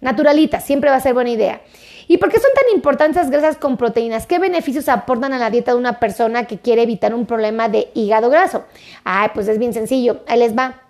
Naturalita, 0.01 0.59
siempre 0.59 0.89
va 0.89 0.97
a 0.97 0.99
ser 0.99 1.13
buena 1.13 1.29
idea. 1.29 1.61
¿Y 2.09 2.17
por 2.17 2.29
qué 2.29 2.41
son 2.41 2.51
tan 2.53 2.75
importantes 2.75 3.21
las 3.21 3.31
grasas 3.31 3.55
con 3.55 3.77
proteínas? 3.77 4.25
¿Qué 4.27 4.37
beneficios 4.37 4.89
aportan 4.89 5.31
a 5.31 5.37
la 5.37 5.49
dieta 5.49 5.71
de 5.71 5.77
una 5.77 5.97
persona 5.97 6.43
que 6.43 6.57
quiere 6.57 6.81
evitar 6.81 7.15
un 7.15 7.25
problema 7.25 7.69
de 7.69 7.87
hígado 7.93 8.29
graso? 8.29 8.65
Ay, 9.05 9.29
pues 9.33 9.47
es 9.47 9.57
bien 9.57 9.71
sencillo, 9.71 10.25
ahí 10.27 10.39
les 10.39 10.57
va. 10.57 10.81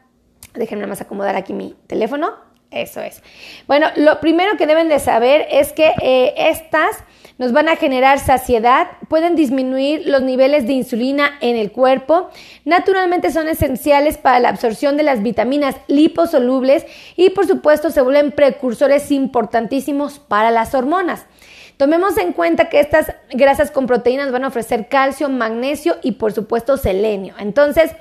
Déjenme 0.55 0.87
más 0.87 0.99
acomodar 0.99 1.35
aquí 1.35 1.53
mi 1.53 1.75
teléfono. 1.85 2.31
Eso 2.71 3.01
es. 3.01 3.21
Bueno, 3.67 3.89
lo 3.97 4.19
primero 4.19 4.57
que 4.57 4.65
deben 4.65 4.89
de 4.89 4.97
saber 4.97 5.45
es 5.51 5.73
que 5.73 5.93
eh, 6.01 6.33
estas 6.35 7.03
nos 7.43 7.51
van 7.51 7.67
a 7.67 7.75
generar 7.75 8.19
saciedad, 8.19 8.87
pueden 9.09 9.35
disminuir 9.35 10.07
los 10.07 10.21
niveles 10.21 10.65
de 10.65 10.71
insulina 10.71 11.31
en 11.41 11.57
el 11.57 11.73
cuerpo, 11.73 12.29
naturalmente 12.63 13.31
son 13.31 13.49
esenciales 13.49 14.17
para 14.17 14.39
la 14.39 14.47
absorción 14.47 14.95
de 14.95 15.03
las 15.03 15.21
vitaminas 15.21 15.75
liposolubles 15.87 16.85
y 17.17 17.31
por 17.31 17.45
supuesto 17.45 17.89
se 17.89 17.99
vuelven 17.99 18.31
precursores 18.31 19.11
importantísimos 19.11 20.19
para 20.19 20.51
las 20.51 20.73
hormonas. 20.73 21.25
Tomemos 21.75 22.17
en 22.17 22.31
cuenta 22.31 22.69
que 22.69 22.79
estas 22.79 23.13
grasas 23.33 23.71
con 23.71 23.87
proteínas 23.87 24.31
van 24.31 24.45
a 24.45 24.47
ofrecer 24.47 24.87
calcio, 24.87 25.27
magnesio 25.27 25.97
y 26.01 26.13
por 26.13 26.31
supuesto 26.31 26.77
selenio. 26.77 27.33
Entonces, 27.39 27.91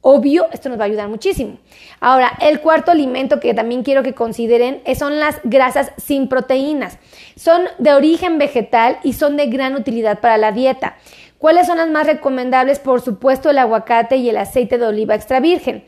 Obvio, 0.00 0.46
esto 0.52 0.68
nos 0.68 0.78
va 0.78 0.84
a 0.84 0.86
ayudar 0.86 1.08
muchísimo. 1.08 1.58
Ahora, 2.00 2.32
el 2.40 2.60
cuarto 2.60 2.92
alimento 2.92 3.40
que 3.40 3.54
también 3.54 3.82
quiero 3.82 4.02
que 4.02 4.14
consideren 4.14 4.80
son 4.96 5.18
las 5.18 5.40
grasas 5.42 5.90
sin 5.96 6.28
proteínas. 6.28 6.98
Son 7.34 7.62
de 7.78 7.92
origen 7.92 8.38
vegetal 8.38 8.98
y 9.02 9.14
son 9.14 9.36
de 9.36 9.46
gran 9.46 9.74
utilidad 9.74 10.20
para 10.20 10.38
la 10.38 10.52
dieta. 10.52 10.96
¿Cuáles 11.38 11.66
son 11.66 11.78
las 11.78 11.88
más 11.88 12.06
recomendables? 12.06 12.78
Por 12.78 13.00
supuesto, 13.00 13.50
el 13.50 13.58
aguacate 13.58 14.16
y 14.16 14.28
el 14.28 14.36
aceite 14.38 14.78
de 14.78 14.86
oliva 14.86 15.14
extra 15.14 15.40
virgen. 15.40 15.84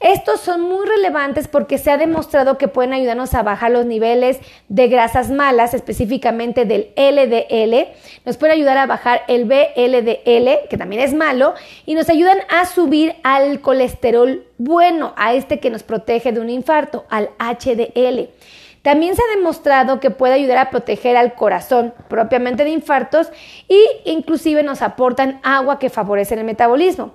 Estos 0.00 0.40
son 0.40 0.60
muy 0.60 0.86
relevantes 0.86 1.48
porque 1.48 1.76
se 1.76 1.90
ha 1.90 1.96
demostrado 1.96 2.56
que 2.56 2.68
pueden 2.68 2.92
ayudarnos 2.92 3.34
a 3.34 3.42
bajar 3.42 3.72
los 3.72 3.84
niveles 3.84 4.38
de 4.68 4.86
grasas 4.86 5.28
malas, 5.28 5.74
específicamente 5.74 6.64
del 6.64 6.92
LDL. 6.96 7.88
Nos 8.24 8.36
pueden 8.36 8.54
ayudar 8.54 8.78
a 8.78 8.86
bajar 8.86 9.22
el 9.26 9.44
BLDL, 9.44 10.68
que 10.70 10.76
también 10.78 11.02
es 11.02 11.14
malo, 11.14 11.54
y 11.84 11.94
nos 11.96 12.08
ayudan 12.08 12.38
a 12.48 12.64
subir 12.66 13.16
al 13.24 13.60
colesterol 13.60 14.44
bueno, 14.56 15.14
a 15.16 15.34
este 15.34 15.58
que 15.58 15.70
nos 15.70 15.82
protege 15.82 16.30
de 16.30 16.40
un 16.40 16.50
infarto, 16.50 17.04
al 17.10 17.30
HDL. 17.40 18.28
También 18.82 19.16
se 19.16 19.22
ha 19.22 19.36
demostrado 19.36 19.98
que 19.98 20.10
puede 20.10 20.34
ayudar 20.34 20.58
a 20.58 20.70
proteger 20.70 21.16
al 21.16 21.34
corazón 21.34 21.92
propiamente 22.08 22.62
de 22.62 22.70
infartos 22.70 23.28
e 23.68 24.02
inclusive 24.04 24.62
nos 24.62 24.82
aportan 24.82 25.40
agua 25.42 25.80
que 25.80 25.90
favorece 25.90 26.34
el 26.34 26.44
metabolismo. 26.44 27.12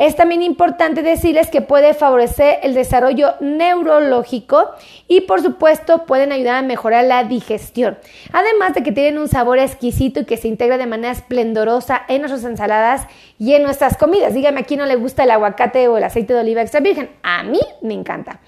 Es 0.00 0.16
también 0.16 0.40
importante 0.40 1.02
decirles 1.02 1.50
que 1.50 1.60
puede 1.60 1.92
favorecer 1.92 2.60
el 2.62 2.72
desarrollo 2.72 3.34
neurológico 3.40 4.70
y 5.08 5.20
por 5.20 5.42
supuesto 5.42 6.06
pueden 6.06 6.32
ayudar 6.32 6.54
a 6.54 6.62
mejorar 6.62 7.04
la 7.04 7.24
digestión. 7.24 7.98
Además 8.32 8.72
de 8.72 8.82
que 8.82 8.92
tienen 8.92 9.18
un 9.18 9.28
sabor 9.28 9.58
exquisito 9.58 10.20
y 10.20 10.24
que 10.24 10.38
se 10.38 10.48
integra 10.48 10.78
de 10.78 10.86
manera 10.86 11.12
esplendorosa 11.12 12.00
en 12.08 12.22
nuestras 12.22 12.44
ensaladas 12.44 13.08
y 13.38 13.52
en 13.52 13.62
nuestras 13.62 13.98
comidas. 13.98 14.32
Dígame 14.32 14.60
a 14.60 14.62
quién 14.62 14.80
no 14.80 14.86
le 14.86 14.96
gusta 14.96 15.24
el 15.24 15.32
aguacate 15.32 15.86
o 15.88 15.98
el 15.98 16.04
aceite 16.04 16.32
de 16.32 16.40
oliva 16.40 16.62
extra 16.62 16.80
virgen. 16.80 17.10
A 17.22 17.42
mí 17.42 17.60
me 17.82 17.92
encanta. 17.92 18.40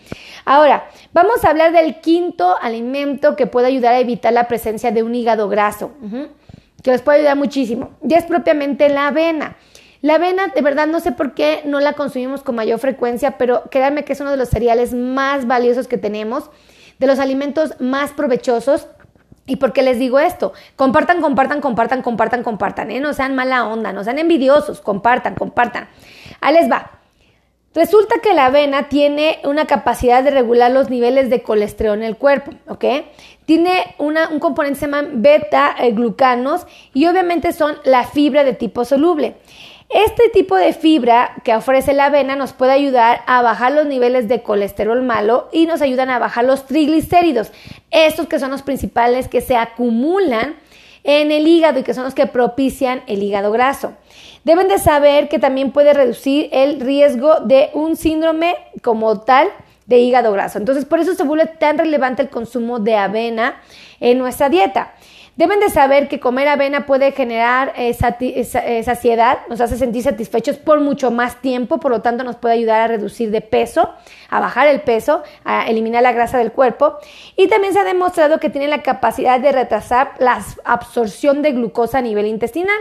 Ahora, 0.46 0.88
vamos 1.12 1.44
a 1.44 1.50
hablar 1.50 1.72
del 1.72 2.00
quinto 2.00 2.56
alimento 2.62 3.36
que 3.36 3.46
puede 3.46 3.66
ayudar 3.66 3.92
a 3.92 4.00
evitar 4.00 4.32
la 4.32 4.48
presencia 4.48 4.90
de 4.90 5.02
un 5.02 5.14
hígado 5.14 5.50
graso, 5.50 5.92
que 6.82 6.92
les 6.92 7.02
puede 7.02 7.18
ayudar 7.18 7.36
muchísimo. 7.36 7.90
Y 8.08 8.14
es 8.14 8.24
propiamente 8.24 8.88
la 8.88 9.08
avena. 9.08 9.58
La 10.02 10.16
avena, 10.16 10.48
de 10.48 10.60
verdad, 10.62 10.88
no 10.88 10.98
sé 10.98 11.12
por 11.12 11.32
qué 11.32 11.62
no 11.64 11.78
la 11.78 11.92
consumimos 11.92 12.42
con 12.42 12.56
mayor 12.56 12.80
frecuencia, 12.80 13.38
pero 13.38 13.62
créanme 13.70 14.04
que 14.04 14.12
es 14.12 14.20
uno 14.20 14.32
de 14.32 14.36
los 14.36 14.48
cereales 14.48 14.92
más 14.92 15.46
valiosos 15.46 15.86
que 15.86 15.96
tenemos, 15.96 16.50
de 16.98 17.06
los 17.06 17.20
alimentos 17.20 17.80
más 17.80 18.12
provechosos. 18.12 18.88
¿Y 19.46 19.56
por 19.56 19.72
qué 19.72 19.82
les 19.82 20.00
digo 20.00 20.18
esto? 20.18 20.52
Compartan, 20.74 21.20
compartan, 21.20 21.60
compartan, 21.60 22.02
compartan, 22.02 22.42
compartan, 22.42 22.90
¿eh? 22.90 23.00
No 23.00 23.12
sean 23.12 23.36
mala 23.36 23.66
onda, 23.66 23.92
no 23.92 24.02
sean 24.02 24.18
envidiosos, 24.18 24.80
compartan, 24.80 25.36
compartan. 25.36 25.88
Ahí 26.40 26.54
les 26.54 26.70
va. 26.70 26.90
Resulta 27.74 28.16
que 28.20 28.34
la 28.34 28.46
avena 28.46 28.88
tiene 28.88 29.38
una 29.44 29.66
capacidad 29.66 30.22
de 30.22 30.30
regular 30.30 30.70
los 30.70 30.90
niveles 30.90 31.30
de 31.30 31.42
colesterol 31.42 31.96
en 31.96 32.02
el 32.02 32.16
cuerpo, 32.16 32.52
¿ok? 32.66 32.84
Tiene 33.46 33.94
un 33.98 34.38
componente 34.40 34.78
que 34.78 34.80
se 34.80 34.86
llama 34.86 35.08
beta-glucanos 35.10 36.66
y 36.92 37.06
obviamente 37.06 37.52
son 37.52 37.76
la 37.84 38.04
fibra 38.04 38.44
de 38.44 38.52
tipo 38.52 38.84
soluble. 38.84 39.36
Este 39.92 40.30
tipo 40.30 40.56
de 40.56 40.72
fibra 40.72 41.34
que 41.44 41.54
ofrece 41.54 41.92
la 41.92 42.06
avena 42.06 42.34
nos 42.34 42.54
puede 42.54 42.72
ayudar 42.72 43.20
a 43.26 43.42
bajar 43.42 43.72
los 43.72 43.84
niveles 43.84 44.26
de 44.26 44.42
colesterol 44.42 45.02
malo 45.02 45.50
y 45.52 45.66
nos 45.66 45.82
ayudan 45.82 46.08
a 46.08 46.18
bajar 46.18 46.44
los 46.44 46.64
triglicéridos, 46.64 47.52
estos 47.90 48.26
que 48.26 48.38
son 48.38 48.50
los 48.50 48.62
principales 48.62 49.28
que 49.28 49.42
se 49.42 49.54
acumulan 49.54 50.56
en 51.04 51.30
el 51.30 51.46
hígado 51.46 51.78
y 51.78 51.82
que 51.82 51.92
son 51.92 52.04
los 52.04 52.14
que 52.14 52.26
propician 52.26 53.02
el 53.06 53.22
hígado 53.22 53.52
graso. 53.52 53.92
Deben 54.44 54.68
de 54.68 54.78
saber 54.78 55.28
que 55.28 55.38
también 55.38 55.72
puede 55.72 55.92
reducir 55.92 56.48
el 56.52 56.80
riesgo 56.80 57.40
de 57.40 57.68
un 57.74 57.96
síndrome 57.96 58.56
como 58.82 59.20
tal 59.20 59.48
de 59.84 59.98
hígado 59.98 60.32
graso. 60.32 60.56
Entonces, 60.56 60.86
por 60.86 61.00
eso 61.00 61.14
se 61.14 61.24
vuelve 61.24 61.46
tan 61.46 61.76
relevante 61.76 62.22
el 62.22 62.30
consumo 62.30 62.78
de 62.78 62.96
avena 62.96 63.60
en 64.00 64.16
nuestra 64.16 64.48
dieta. 64.48 64.94
Deben 65.34 65.60
de 65.60 65.70
saber 65.70 66.08
que 66.08 66.20
comer 66.20 66.46
avena 66.46 66.84
puede 66.84 67.10
generar 67.12 67.72
eh, 67.76 67.96
eh, 68.20 68.82
saciedad, 68.84 69.38
nos 69.48 69.62
hace 69.62 69.78
sentir 69.78 70.02
satisfechos 70.02 70.58
por 70.58 70.80
mucho 70.80 71.10
más 71.10 71.40
tiempo, 71.40 71.80
por 71.80 71.90
lo 71.90 72.02
tanto 72.02 72.22
nos 72.22 72.36
puede 72.36 72.54
ayudar 72.54 72.82
a 72.82 72.86
reducir 72.88 73.30
de 73.30 73.40
peso, 73.40 73.88
a 74.28 74.40
bajar 74.40 74.68
el 74.68 74.82
peso, 74.82 75.22
a 75.44 75.66
eliminar 75.68 76.02
la 76.02 76.12
grasa 76.12 76.36
del 76.36 76.52
cuerpo 76.52 76.98
y 77.34 77.48
también 77.48 77.72
se 77.72 77.80
ha 77.80 77.84
demostrado 77.84 78.40
que 78.40 78.50
tiene 78.50 78.68
la 78.68 78.82
capacidad 78.82 79.40
de 79.40 79.52
retrasar 79.52 80.12
la 80.18 80.44
absorción 80.64 81.40
de 81.40 81.52
glucosa 81.52 81.98
a 81.98 82.02
nivel 82.02 82.26
intestinal. 82.26 82.76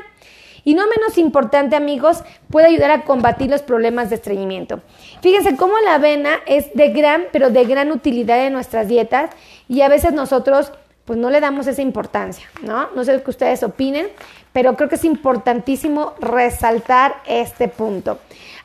Y 0.63 0.75
no 0.75 0.83
menos 0.87 1.17
importante, 1.17 1.75
amigos, 1.75 2.23
puede 2.49 2.67
ayudar 2.67 2.91
a 2.91 3.03
combatir 3.03 3.49
los 3.49 3.63
problemas 3.63 4.09
de 4.09 4.17
estreñimiento. 4.17 4.81
Fíjense 5.21 5.55
cómo 5.55 5.73
la 5.83 5.95
avena 5.95 6.41
es 6.45 6.71
de 6.75 6.89
gran, 6.89 7.23
pero 7.31 7.49
de 7.49 7.63
gran 7.63 7.91
utilidad 7.91 8.45
en 8.45 8.53
nuestras 8.53 8.87
dietas 8.87 9.31
y 9.67 9.81
a 9.81 9.89
veces 9.89 10.13
nosotros 10.13 10.71
pues 11.11 11.19
no 11.19 11.29
le 11.29 11.41
damos 11.41 11.67
esa 11.67 11.81
importancia, 11.81 12.47
¿no? 12.61 12.87
No 12.95 13.03
sé 13.03 13.11
lo 13.11 13.21
que 13.21 13.31
ustedes 13.31 13.63
opinen, 13.63 14.07
pero 14.53 14.77
creo 14.77 14.87
que 14.87 14.95
es 14.95 15.03
importantísimo 15.03 16.13
resaltar 16.21 17.17
este 17.25 17.67
punto. 17.67 18.19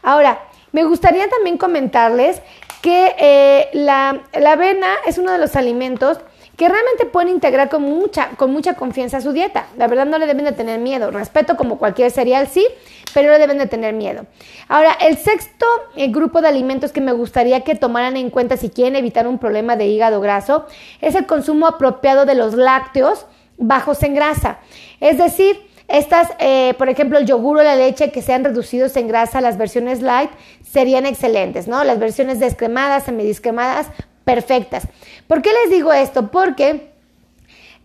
Ahora, 0.04 0.38
me 0.70 0.84
gustaría 0.84 1.28
también 1.28 1.58
comentarles 1.58 2.40
que 2.82 3.16
eh, 3.18 3.68
la, 3.72 4.20
la 4.32 4.52
avena 4.52 4.86
es 5.08 5.18
uno 5.18 5.32
de 5.32 5.38
los 5.38 5.56
alimentos 5.56 6.20
que 6.56 6.68
realmente 6.68 7.04
pueden 7.04 7.28
integrar 7.28 7.68
con 7.68 7.82
mucha, 7.82 8.30
con 8.30 8.50
mucha 8.50 8.74
confianza 8.74 9.20
su 9.20 9.32
dieta. 9.32 9.66
La 9.76 9.88
verdad 9.88 10.06
no 10.06 10.18
le 10.18 10.26
deben 10.26 10.46
de 10.46 10.52
tener 10.52 10.80
miedo. 10.80 11.10
Respeto 11.10 11.56
como 11.56 11.78
cualquier 11.78 12.10
cereal, 12.10 12.48
sí, 12.48 12.66
pero 13.12 13.28
no 13.28 13.34
le 13.34 13.38
deben 13.38 13.58
de 13.58 13.66
tener 13.66 13.92
miedo. 13.92 14.26
Ahora, 14.68 14.92
el 15.00 15.18
sexto 15.18 15.66
eh, 15.96 16.08
grupo 16.08 16.40
de 16.40 16.48
alimentos 16.48 16.92
que 16.92 17.02
me 17.02 17.12
gustaría 17.12 17.60
que 17.60 17.74
tomaran 17.74 18.16
en 18.16 18.30
cuenta 18.30 18.56
si 18.56 18.70
quieren 18.70 18.96
evitar 18.96 19.26
un 19.26 19.38
problema 19.38 19.76
de 19.76 19.86
hígado 19.86 20.20
graso 20.20 20.66
es 21.02 21.14
el 21.14 21.26
consumo 21.26 21.66
apropiado 21.66 22.24
de 22.24 22.34
los 22.34 22.54
lácteos 22.54 23.26
bajos 23.58 24.02
en 24.02 24.14
grasa. 24.14 24.58
Es 25.00 25.18
decir, 25.18 25.60
estas, 25.88 26.30
eh, 26.38 26.74
por 26.78 26.88
ejemplo, 26.88 27.18
el 27.18 27.26
yogur 27.26 27.58
o 27.58 27.62
la 27.62 27.76
leche 27.76 28.10
que 28.10 28.22
sean 28.22 28.44
reducidos 28.44 28.96
en 28.96 29.08
grasa, 29.08 29.40
las 29.40 29.56
versiones 29.58 30.00
light, 30.00 30.30
serían 30.68 31.06
excelentes, 31.06 31.68
¿no? 31.68 31.84
Las 31.84 31.98
versiones 31.98 32.40
descremadas, 32.40 33.04
semidescremadas, 33.04 33.88
perfectas. 34.26 34.88
¿Por 35.28 35.40
qué 35.40 35.50
les 35.52 35.70
digo 35.70 35.92
esto? 35.92 36.32
Porque 36.32 36.90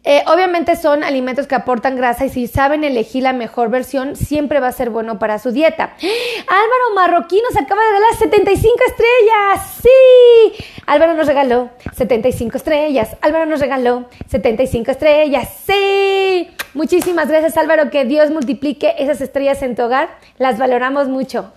eh, 0.04 0.24
obviamente 0.26 0.76
son 0.76 1.04
alimentos 1.04 1.46
que 1.46 1.54
aportan 1.54 1.96
grasa 1.96 2.26
y 2.26 2.30
si 2.30 2.48
saben 2.48 2.84
elegir 2.84 3.22
la 3.22 3.32
mejor 3.32 3.70
versión, 3.70 4.16
siempre 4.16 4.60
va 4.60 4.68
a 4.68 4.72
ser 4.72 4.90
bueno 4.90 5.20
para 5.20 5.38
su 5.38 5.52
dieta. 5.52 5.94
Álvaro 6.48 6.96
Marroquí 6.96 7.40
nos 7.48 7.62
acaba 7.62 7.80
de 7.84 7.88
regalar 7.90 8.16
75 8.18 8.76
estrellas. 8.88 9.82
Sí. 9.84 10.66
Álvaro 10.88 11.14
nos 11.14 11.28
regaló 11.28 11.70
75 11.96 12.58
estrellas. 12.58 13.16
Álvaro 13.22 13.46
nos 13.46 13.60
regaló 13.60 14.10
75 14.28 14.90
estrellas. 14.90 15.48
Sí. 15.68 16.50
Muchísimas 16.74 17.28
gracias 17.28 17.56
Álvaro. 17.56 17.92
Que 17.92 18.04
Dios 18.06 18.32
multiplique 18.32 18.96
esas 18.98 19.22
estrellas 19.22 19.62
en 19.62 19.76
tu 19.76 19.84
hogar. 19.84 20.10
Las 20.40 20.58
valoramos 20.58 21.08
mucho. 21.08 21.54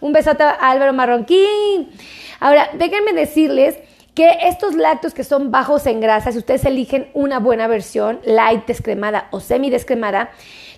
Un 0.00 0.14
besote 0.14 0.44
a 0.44 0.52
Álvaro 0.52 0.94
Marroquín. 0.94 1.90
Ahora, 2.42 2.70
déjenme 2.74 3.12
decirles 3.12 3.78
que 4.16 4.36
estos 4.42 4.74
lácteos 4.74 5.14
que 5.14 5.22
son 5.22 5.52
bajos 5.52 5.86
en 5.86 6.00
grasa, 6.00 6.32
si 6.32 6.38
ustedes 6.38 6.64
eligen 6.64 7.08
una 7.14 7.38
buena 7.38 7.68
versión, 7.68 8.18
light 8.24 8.66
descremada 8.66 9.28
o 9.30 9.38
semi 9.38 9.70
descremada, 9.70 10.30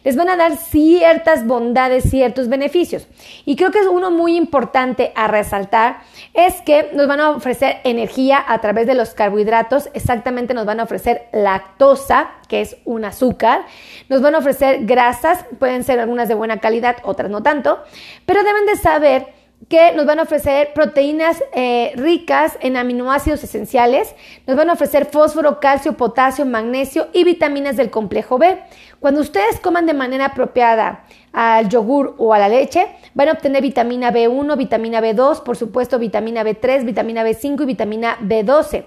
les 0.05 0.15
van 0.15 0.29
a 0.29 0.37
dar 0.37 0.59
ciertas 0.59 1.47
bondades, 1.47 2.05
ciertos 2.11 2.51
beneficios. 2.51 3.07
Y 3.47 3.57
creo 3.57 3.71
que 3.71 3.79
es 3.79 3.87
uno 3.87 4.11
muy 4.11 4.37
importante 4.37 5.11
a 5.17 5.27
resaltar, 5.27 6.01
es 6.35 6.61
que 6.61 6.91
nos 6.93 7.09
van 7.09 7.21
a 7.21 7.31
ofrecer 7.31 7.79
energía 7.85 8.45
a 8.47 8.61
través 8.61 8.87
de 8.87 8.95
los 8.95 9.15
carbohidratos, 9.15 9.89
exactamente 9.95 10.53
nos 10.53 10.67
van 10.67 10.81
a 10.81 10.83
ofrecer 10.83 11.29
lactosa, 11.33 12.33
que 12.47 12.61
es 12.61 12.77
un 12.85 13.07
azúcar, 13.07 13.63
nos 14.11 14.21
van 14.21 14.35
a 14.35 14.39
ofrecer 14.39 14.85
grasas, 14.85 15.47
pueden 15.59 15.83
ser 15.83 15.99
algunas 15.99 16.29
de 16.29 16.35
buena 16.35 16.59
calidad, 16.59 16.99
otras 17.05 17.31
no 17.31 17.43
tanto, 17.43 17.83
pero 18.27 18.45
deben 18.45 18.67
de 18.67 18.77
saber 18.77 19.34
que 19.69 19.93
nos 19.93 20.07
van 20.07 20.19
a 20.19 20.23
ofrecer 20.23 20.73
proteínas 20.75 21.43
eh, 21.55 21.93
ricas 21.97 22.59
en 22.61 22.77
aminoácidos 22.77 23.43
esenciales, 23.45 24.15
nos 24.47 24.57
van 24.57 24.71
a 24.71 24.75
ofrecer 24.75 25.07
fósforo, 25.07 25.61
calcio, 25.61 25.97
potasio, 25.97 26.45
magnesio 26.45 27.09
y 27.13 27.25
vitaminas 27.25 27.77
del 27.77 27.91
complejo 27.91 28.39
B. 28.39 28.59
Cuando 29.01 29.21
ustedes 29.21 29.61
coman 29.61 29.87
de 29.87 29.95
manera 29.95 30.27
apropiada 30.27 31.05
al 31.33 31.69
yogur 31.69 32.15
o 32.19 32.33
a 32.35 32.39
la 32.39 32.49
leche, 32.49 32.87
van 33.15 33.29
a 33.29 33.33
obtener 33.33 33.63
vitamina 33.63 34.13
B1, 34.13 34.57
vitamina 34.57 35.01
B2, 35.01 35.43
por 35.43 35.57
supuesto 35.57 35.99
vitamina 35.99 36.43
B3, 36.43 36.85
vitamina 36.85 37.25
B5 37.25 37.63
y 37.63 37.67
vitamina 37.67 38.19
B12. 38.21 38.85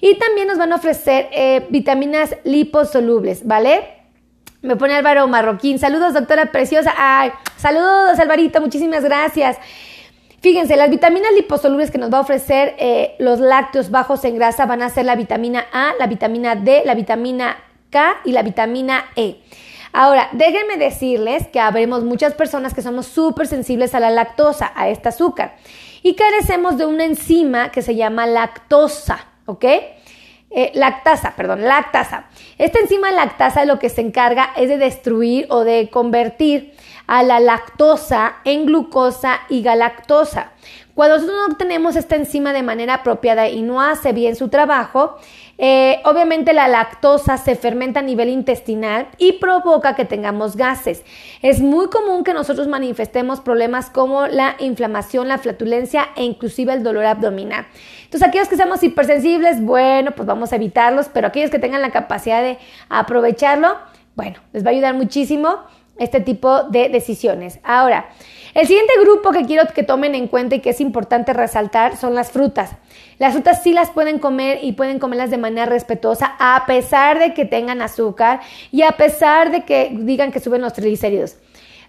Y 0.00 0.18
también 0.18 0.48
nos 0.48 0.58
van 0.58 0.72
a 0.72 0.76
ofrecer 0.76 1.28
eh, 1.32 1.66
vitaminas 1.70 2.36
liposolubles, 2.44 3.46
¿vale? 3.46 3.96
Me 4.62 4.76
pone 4.76 4.94
Álvaro 4.94 5.26
Marroquín. 5.28 5.78
Saludos, 5.78 6.14
doctora 6.14 6.50
preciosa. 6.52 6.92
Ay, 6.96 7.30
saludos, 7.56 8.18
Alvarito. 8.18 8.60
Muchísimas 8.60 9.04
gracias. 9.04 9.58
Fíjense, 10.40 10.76
las 10.76 10.90
vitaminas 10.90 11.32
liposolubles 11.34 11.90
que 11.90 11.98
nos 11.98 12.12
va 12.12 12.18
a 12.18 12.20
ofrecer 12.20 12.74
eh, 12.78 13.16
los 13.18 13.40
lácteos 13.40 13.90
bajos 13.90 14.24
en 14.24 14.36
grasa 14.36 14.66
van 14.66 14.82
a 14.82 14.90
ser 14.90 15.04
la 15.04 15.16
vitamina 15.16 15.66
A, 15.72 15.92
la 15.98 16.06
vitamina 16.06 16.54
D, 16.54 16.82
la 16.84 16.94
vitamina 16.94 17.56
K 17.90 18.18
y 18.24 18.32
la 18.32 18.42
vitamina 18.42 19.06
E. 19.16 19.40
Ahora, 19.92 20.28
déjenme 20.32 20.76
decirles 20.76 21.48
que 21.48 21.58
habremos 21.58 22.04
muchas 22.04 22.34
personas 22.34 22.74
que 22.74 22.82
somos 22.82 23.06
súper 23.06 23.46
sensibles 23.46 23.94
a 23.94 24.00
la 24.00 24.10
lactosa, 24.10 24.72
a 24.74 24.90
este 24.90 25.08
azúcar, 25.08 25.56
y 26.02 26.14
carecemos 26.14 26.76
de 26.76 26.84
una 26.84 27.04
enzima 27.04 27.70
que 27.70 27.80
se 27.80 27.94
llama 27.94 28.26
lactosa, 28.26 29.26
¿ok? 29.46 29.64
Eh, 30.50 30.70
lactasa, 30.74 31.34
perdón, 31.36 31.64
lactasa. 31.64 32.26
Esta 32.56 32.78
enzima 32.78 33.10
lactasa 33.10 33.64
lo 33.64 33.78
que 33.78 33.88
se 33.88 34.00
encarga 34.00 34.50
es 34.56 34.68
de 34.68 34.78
destruir 34.78 35.46
o 35.50 35.64
de 35.64 35.90
convertir 35.90 36.74
a 37.06 37.22
la 37.22 37.40
lactosa 37.40 38.36
en 38.44 38.66
glucosa 38.66 39.40
y 39.48 39.62
galactosa. 39.62 40.52
Cuando 40.94 41.16
nosotros 41.16 41.38
no 41.38 41.52
obtenemos 41.52 41.94
esta 41.94 42.16
enzima 42.16 42.52
de 42.52 42.62
manera 42.62 42.94
apropiada 42.94 43.48
y 43.48 43.60
no 43.60 43.82
hace 43.82 44.12
bien 44.12 44.34
su 44.34 44.48
trabajo, 44.48 45.18
eh, 45.58 46.00
obviamente 46.04 46.52
la 46.52 46.68
lactosa 46.68 47.38
se 47.38 47.56
fermenta 47.56 48.00
a 48.00 48.02
nivel 48.02 48.28
intestinal 48.28 49.08
y 49.16 49.34
provoca 49.34 49.94
que 49.94 50.04
tengamos 50.04 50.56
gases. 50.56 51.02
Es 51.40 51.60
muy 51.60 51.88
común 51.88 52.24
que 52.24 52.34
nosotros 52.34 52.68
manifestemos 52.68 53.40
problemas 53.40 53.88
como 53.88 54.26
la 54.26 54.56
inflamación, 54.58 55.28
la 55.28 55.38
flatulencia 55.38 56.08
e 56.14 56.24
inclusive 56.24 56.72
el 56.72 56.82
dolor 56.82 57.06
abdominal. 57.06 57.66
Entonces 58.04 58.28
aquellos 58.28 58.48
que 58.48 58.56
seamos 58.56 58.82
hipersensibles, 58.82 59.62
bueno, 59.62 60.12
pues 60.12 60.26
vamos 60.26 60.52
a 60.52 60.56
evitarlos, 60.56 61.08
pero 61.12 61.28
aquellos 61.28 61.50
que 61.50 61.58
tengan 61.58 61.82
la 61.82 61.90
capacidad 61.90 62.42
de 62.42 62.58
aprovecharlo, 62.88 63.78
bueno, 64.14 64.36
les 64.52 64.64
va 64.64 64.68
a 64.68 64.72
ayudar 64.72 64.94
muchísimo 64.94 65.56
este 65.98 66.20
tipo 66.20 66.64
de 66.64 66.90
decisiones. 66.90 67.58
Ahora, 67.64 68.08
el 68.54 68.66
siguiente 68.66 68.92
grupo 69.00 69.32
que 69.32 69.44
quiero 69.44 69.66
que 69.72 69.82
tomen 69.82 70.14
en 70.14 70.28
cuenta 70.28 70.54
y 70.54 70.60
que 70.60 70.70
es 70.70 70.80
importante 70.80 71.32
resaltar 71.32 71.96
son 71.96 72.14
las 72.14 72.30
frutas. 72.30 72.76
Las 73.18 73.32
frutas 73.32 73.62
sí 73.62 73.72
las 73.72 73.90
pueden 73.90 74.18
comer 74.18 74.58
y 74.62 74.72
pueden 74.72 74.98
comerlas 74.98 75.30
de 75.30 75.38
manera 75.38 75.66
respetuosa 75.66 76.36
a 76.38 76.64
pesar 76.66 77.18
de 77.18 77.32
que 77.32 77.46
tengan 77.46 77.80
azúcar 77.80 78.40
y 78.70 78.82
a 78.82 78.92
pesar 78.92 79.50
de 79.50 79.64
que 79.64 79.90
digan 79.92 80.32
que 80.32 80.40
suben 80.40 80.60
los 80.60 80.74
triglicéridos. 80.74 81.36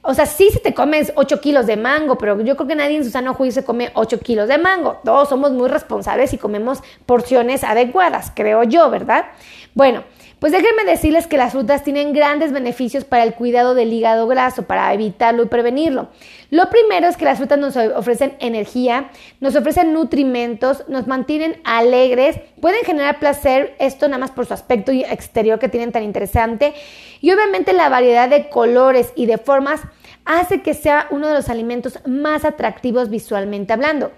O 0.04 0.14
sea, 0.14 0.26
sí 0.26 0.48
si 0.52 0.60
te 0.60 0.74
comes 0.74 1.12
8 1.16 1.42
kilos 1.42 1.66
de 1.66 1.76
mango, 1.76 2.18
pero 2.18 2.40
yo 2.42 2.56
creo 2.56 2.68
que 2.68 2.76
nadie 2.76 2.96
en 2.96 3.04
su 3.04 3.10
sano 3.10 3.34
juicio 3.34 3.62
se 3.62 3.66
come 3.66 3.92
8 3.94 4.20
kilos 4.20 4.48
de 4.48 4.58
mango. 4.58 5.02
Todos 5.04 5.28
somos 5.28 5.52
muy 5.52 5.68
responsables 5.68 6.32
y 6.34 6.38
comemos 6.38 6.82
porciones 7.06 7.66
adecuadas, 7.66 8.32
creo 8.34 8.64
yo, 8.64 8.90
¿verdad? 8.90 9.26
Bueno, 9.74 10.04
pues 10.40 10.52
déjenme 10.52 10.86
decirles 10.86 11.26
que 11.26 11.38
las 11.38 11.54
frutas 11.54 11.84
tienen 11.84 12.14
grandes 12.14 12.52
beneficios 12.52 13.06
para 13.06 13.24
el 13.24 13.34
cuidado 13.34 13.74
del 13.74 13.92
hígado 13.92 14.28
graso, 14.28 14.64
para 14.64 14.94
evitarlo 14.94 15.44
y 15.44 15.48
prevenirlo. 15.48 16.10
Lo 16.52 16.70
primero 16.70 17.08
es 17.08 17.18
que 17.18 17.26
las 17.26 17.40
frutas 17.40 17.58
nos 17.58 17.76
ofrecen 17.76 18.36
energía, 18.40 19.10
nos 19.40 19.56
ofrecen 19.56 19.94
nutrimentos, 19.94 20.84
nos 20.88 21.08
mantienen 21.08 21.60
alegres, 21.64 22.40
pueden 22.62 22.86
generar 22.86 23.20
placer, 23.20 23.76
esto 23.80 24.08
nada 24.08 24.20
más 24.20 24.32
por 24.32 24.46
su 24.46 24.54
aspecto 24.54 24.92
exterior 24.92 25.58
que 25.58 25.70
tienen 25.70 25.92
tan 25.92 26.04
interesante, 26.04 26.74
y 27.20 27.32
obviamente 27.32 27.74
la 27.74 27.90
variedad 27.90 28.30
de 28.30 28.50
colores 28.50 29.12
y 29.16 29.26
de 29.26 29.40
formas 29.40 29.82
hace 30.28 30.62
que 30.62 30.74
sea 30.74 31.08
uno 31.10 31.28
de 31.28 31.34
los 31.34 31.50
alimentos 31.50 32.00
más 32.06 32.46
atractivos 32.46 33.10
visualmente 33.10 33.74
hablando. 33.74 34.12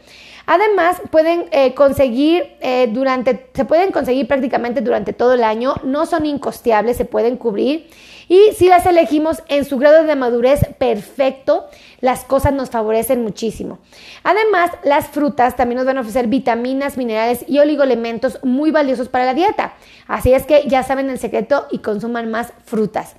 Además, 0.51 0.99
pueden 1.11 1.45
eh, 1.51 1.75
conseguir 1.75 2.55
eh, 2.59 2.89
durante, 2.91 3.49
se 3.53 3.65
pueden 3.65 3.91
conseguir 3.91 4.27
prácticamente 4.27 4.81
durante 4.81 5.13
todo 5.13 5.35
el 5.35 5.43
año, 5.43 5.75
no 5.83 6.07
son 6.07 6.25
incosteables, 6.25 6.97
se 6.97 7.05
pueden 7.05 7.37
cubrir. 7.37 7.87
Y 8.27 8.53
si 8.55 8.67
las 8.67 8.87
elegimos 8.87 9.43
en 9.47 9.63
su 9.63 9.77
grado 9.77 10.03
de 10.03 10.15
madurez 10.15 10.61
perfecto, 10.79 11.67
las 12.01 12.23
cosas 12.23 12.53
nos 12.53 12.71
favorecen 12.71 13.21
muchísimo. 13.21 13.77
Además, 14.23 14.71
las 14.83 15.07
frutas 15.09 15.55
también 15.55 15.77
nos 15.77 15.85
van 15.85 15.99
a 15.99 16.01
ofrecer 16.01 16.25
vitaminas, 16.25 16.97
minerales 16.97 17.45
y 17.47 17.59
oligoelementos 17.59 18.39
muy 18.43 18.71
valiosos 18.71 19.07
para 19.07 19.25
la 19.25 19.35
dieta. 19.35 19.73
Así 20.07 20.33
es 20.33 20.47
que 20.47 20.63
ya 20.67 20.81
saben 20.81 21.11
el 21.11 21.19
secreto 21.19 21.67
y 21.69 21.79
consuman 21.79 22.31
más 22.31 22.53
frutas. 22.65 23.15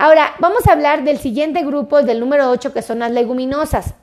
Ahora, 0.00 0.36
vamos 0.38 0.64
a 0.68 0.72
hablar 0.74 1.02
del 1.02 1.18
siguiente 1.18 1.64
grupo, 1.64 2.02
del 2.02 2.20
número 2.20 2.48
8, 2.50 2.72
que 2.72 2.82
son 2.82 3.00
las 3.00 3.10
leguminosas. 3.10 3.94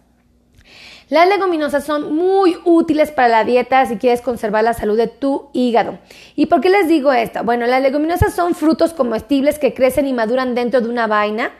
Las 1.08 1.30
leguminosas 1.30 1.86
son 1.86 2.14
muy 2.14 2.58
útiles 2.66 3.12
para 3.12 3.30
la 3.30 3.44
dieta 3.46 3.86
si 3.86 3.96
quieres 3.96 4.20
conservar 4.20 4.66
la 4.66 4.74
salud 4.74 4.98
de 4.98 5.08
tu 5.08 5.48
hígado. 5.54 6.00
¿Y 6.36 6.48
por 6.48 6.60
qué 6.60 6.70
les 6.70 6.90
digo 6.90 7.14
esto? 7.14 7.46
Bueno, 7.46 7.66
las 7.66 7.82
leguminosas 7.82 8.34
son 8.34 8.56
frutos 8.56 8.92
comestibles 8.92 9.58
que 9.58 9.74
crecen 9.74 10.06
y 10.06 10.12
maduran 10.12 10.54
dentro 10.54 10.82
de 10.82 10.90
una 10.90 11.08
vaina. 11.08 11.52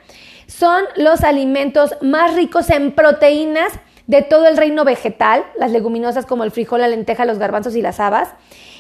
Son 0.48 0.84
los 0.98 1.24
alimentos 1.24 1.96
más 2.02 2.34
ricos 2.36 2.70
en 2.70 2.92
proteínas 2.92 3.72
de 4.06 4.22
todo 4.22 4.48
el 4.48 4.58
reino 4.58 4.84
vegetal, 4.84 5.46
las 5.58 5.72
leguminosas 5.72 6.26
como 6.26 6.44
el 6.44 6.52
frijol, 6.52 6.82
la 6.82 6.90
lenteja, 6.90 7.24
los 7.24 7.40
garbanzos 7.40 7.78
y 7.78 7.82
las 7.82 8.02
habas. 8.02 8.34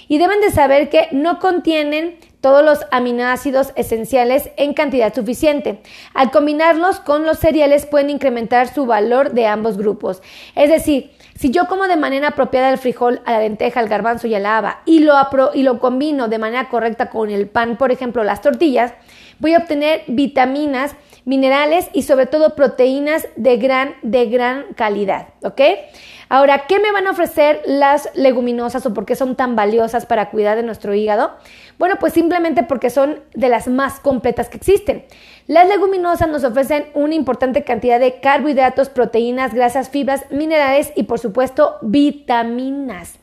Y 0.09 0.17
deben 0.17 0.41
de 0.41 0.51
saber 0.51 0.89
que 0.89 1.07
no 1.13 1.39
contienen 1.39 2.19
todos 2.45 2.63
los 2.63 2.85
aminoácidos 2.91 3.73
esenciales 3.75 4.51
en 4.55 4.75
cantidad 4.75 5.11
suficiente. 5.11 5.81
Al 6.13 6.29
combinarlos 6.29 6.99
con 6.99 7.25
los 7.25 7.39
cereales 7.39 7.87
pueden 7.87 8.11
incrementar 8.11 8.71
su 8.71 8.85
valor 8.85 9.31
de 9.31 9.47
ambos 9.47 9.79
grupos. 9.79 10.21
Es 10.53 10.69
decir, 10.69 11.09
si 11.33 11.49
yo 11.49 11.65
como 11.65 11.87
de 11.87 11.95
manera 11.95 12.27
apropiada 12.27 12.69
el 12.69 12.77
frijol, 12.77 13.19
a 13.25 13.31
la 13.31 13.39
lenteja, 13.39 13.79
al 13.79 13.89
garbanzo 13.89 14.27
y 14.27 14.35
a 14.35 14.39
la 14.39 14.59
haba 14.59 14.81
y 14.85 14.99
lo, 14.99 15.15
y 15.55 15.63
lo 15.63 15.79
combino 15.79 16.27
de 16.27 16.37
manera 16.37 16.69
correcta 16.69 17.09
con 17.09 17.31
el 17.31 17.47
pan, 17.47 17.77
por 17.77 17.91
ejemplo, 17.91 18.23
las 18.23 18.41
tortillas, 18.41 18.93
voy 19.39 19.55
a 19.55 19.57
obtener 19.57 20.03
vitaminas, 20.05 20.95
minerales 21.25 21.89
y 21.93 22.03
sobre 22.03 22.27
todo 22.27 22.53
proteínas 22.53 23.27
de 23.37 23.57
gran, 23.57 23.95
de 24.03 24.27
gran 24.27 24.65
calidad, 24.75 25.29
¿ok? 25.41 25.61
Ahora, 26.27 26.65
¿qué 26.67 26.79
me 26.79 26.91
van 26.91 27.07
a 27.07 27.11
ofrecer 27.11 27.61
las 27.65 28.09
leguminosas 28.15 28.85
o 28.85 28.93
por 28.93 29.05
qué 29.05 29.15
son 29.15 29.35
tan 29.35 29.55
valiosas 29.55 30.05
para 30.05 30.29
cuidar 30.29 30.57
de 30.57 30.63
nuestro 30.63 30.93
hígado? 30.93 31.33
Bueno, 31.77 31.95
pues 31.99 32.13
simplemente 32.13 32.63
porque 32.63 32.89
son 32.89 33.19
de 33.33 33.49
las 33.49 33.67
más 33.67 33.99
completas 33.99 34.49
que 34.49 34.57
existen. 34.57 35.05
Las 35.47 35.67
leguminosas 35.67 36.27
nos 36.27 36.43
ofrecen 36.43 36.87
una 36.95 37.13
importante 37.13 37.63
cantidad 37.63 37.99
de 37.99 38.19
carbohidratos, 38.19 38.89
proteínas, 38.89 39.53
grasas, 39.53 39.89
fibras, 39.89 40.25
minerales 40.31 40.91
y 40.95 41.03
por 41.03 41.19
supuesto 41.19 41.77
vitaminas. 41.81 43.19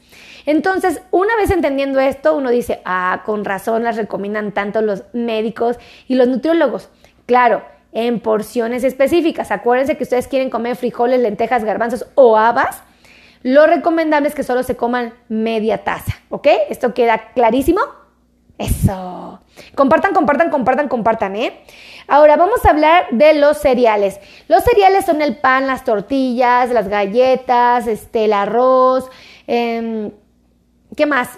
Entonces, 0.47 1.03
una 1.11 1.35
vez 1.37 1.51
entendiendo 1.51 1.99
esto, 2.01 2.37
uno 2.37 2.51
dice, 2.51 2.81
ah, 2.85 3.23
con 3.25 3.45
razón 3.45 3.85
las 3.85 3.97
recomiendan 3.97 4.53
tanto 4.53 4.83
los 4.83 5.05
médicos 5.12 5.79
y 6.09 6.15
los 6.15 6.29
nutriólogos. 6.29 6.88
Claro, 7.27 7.62
en 7.93 8.21
porciones 8.21 8.85
específicas. 8.85 9.51
Acuérdense 9.51 9.97
que 9.97 10.05
ustedes 10.05 10.29
quieren 10.29 10.51
comer 10.51 10.77
frijoles, 10.77 11.21
lentejas, 11.21 11.65
garbanzos 11.65 12.07
o 12.15 12.37
habas 12.37 12.83
lo 13.42 13.66
recomendable 13.66 14.28
es 14.28 14.35
que 14.35 14.42
solo 14.42 14.62
se 14.62 14.76
coman 14.76 15.14
media 15.28 15.85
taza, 15.85 16.12
¿ok? 16.28 16.48
¿Esto 16.70 16.94
queda 16.94 17.33
clarísimo? 17.35 17.81
Eso. 18.59 19.40
Compartan, 19.74 20.12
compartan, 20.12 20.50
compartan, 20.50 20.88
compartan, 20.88 21.37
¿eh? 21.37 21.64
Ahora 22.07 22.37
vamos 22.37 22.64
a 22.64 22.70
hablar 22.70 23.07
de 23.11 23.35
los 23.35 23.59
cereales. 23.59 24.20
Los 24.48 24.62
cereales 24.62 25.05
son 25.05 25.22
el 25.22 25.37
pan, 25.37 25.66
las 25.66 25.85
tortillas, 25.85 26.70
las 26.70 26.88
galletas, 26.88 27.87
este, 27.87 28.26
el 28.26 28.33
arroz, 28.33 29.09
em, 29.46 30.12
¿qué 30.96 31.07
más? 31.07 31.31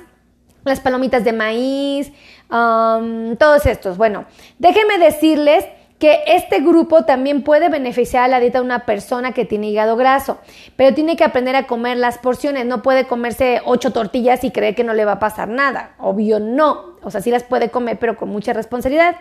Las 0.64 0.80
palomitas 0.80 1.24
de 1.24 1.32
maíz, 1.32 2.12
todos 2.48 3.66
estos. 3.66 3.96
Bueno, 3.96 4.26
déjenme 4.58 4.98
decirles 4.98 5.64
que 5.98 6.20
este 6.26 6.60
grupo 6.60 7.04
también 7.04 7.42
puede 7.42 7.68
beneficiar 7.68 8.24
a 8.24 8.28
la 8.28 8.40
dieta 8.40 8.58
de 8.58 8.64
una 8.64 8.84
persona 8.84 9.32
que 9.32 9.44
tiene 9.44 9.68
hígado 9.68 9.96
graso, 9.96 10.38
pero 10.76 10.94
tiene 10.94 11.16
que 11.16 11.24
aprender 11.24 11.56
a 11.56 11.66
comer 11.66 11.96
las 11.96 12.18
porciones, 12.18 12.66
no 12.66 12.82
puede 12.82 13.06
comerse 13.06 13.60
ocho 13.64 13.92
tortillas 13.92 14.44
y 14.44 14.50
creer 14.50 14.74
que 14.74 14.84
no 14.84 14.92
le 14.92 15.04
va 15.04 15.12
a 15.12 15.18
pasar 15.18 15.48
nada, 15.48 15.94
obvio 15.98 16.40
no, 16.40 16.96
o 17.02 17.10
sea, 17.10 17.20
sí 17.20 17.30
las 17.30 17.44
puede 17.44 17.70
comer, 17.70 17.98
pero 17.98 18.16
con 18.16 18.28
mucha 18.28 18.52
responsabilidad. 18.52 19.16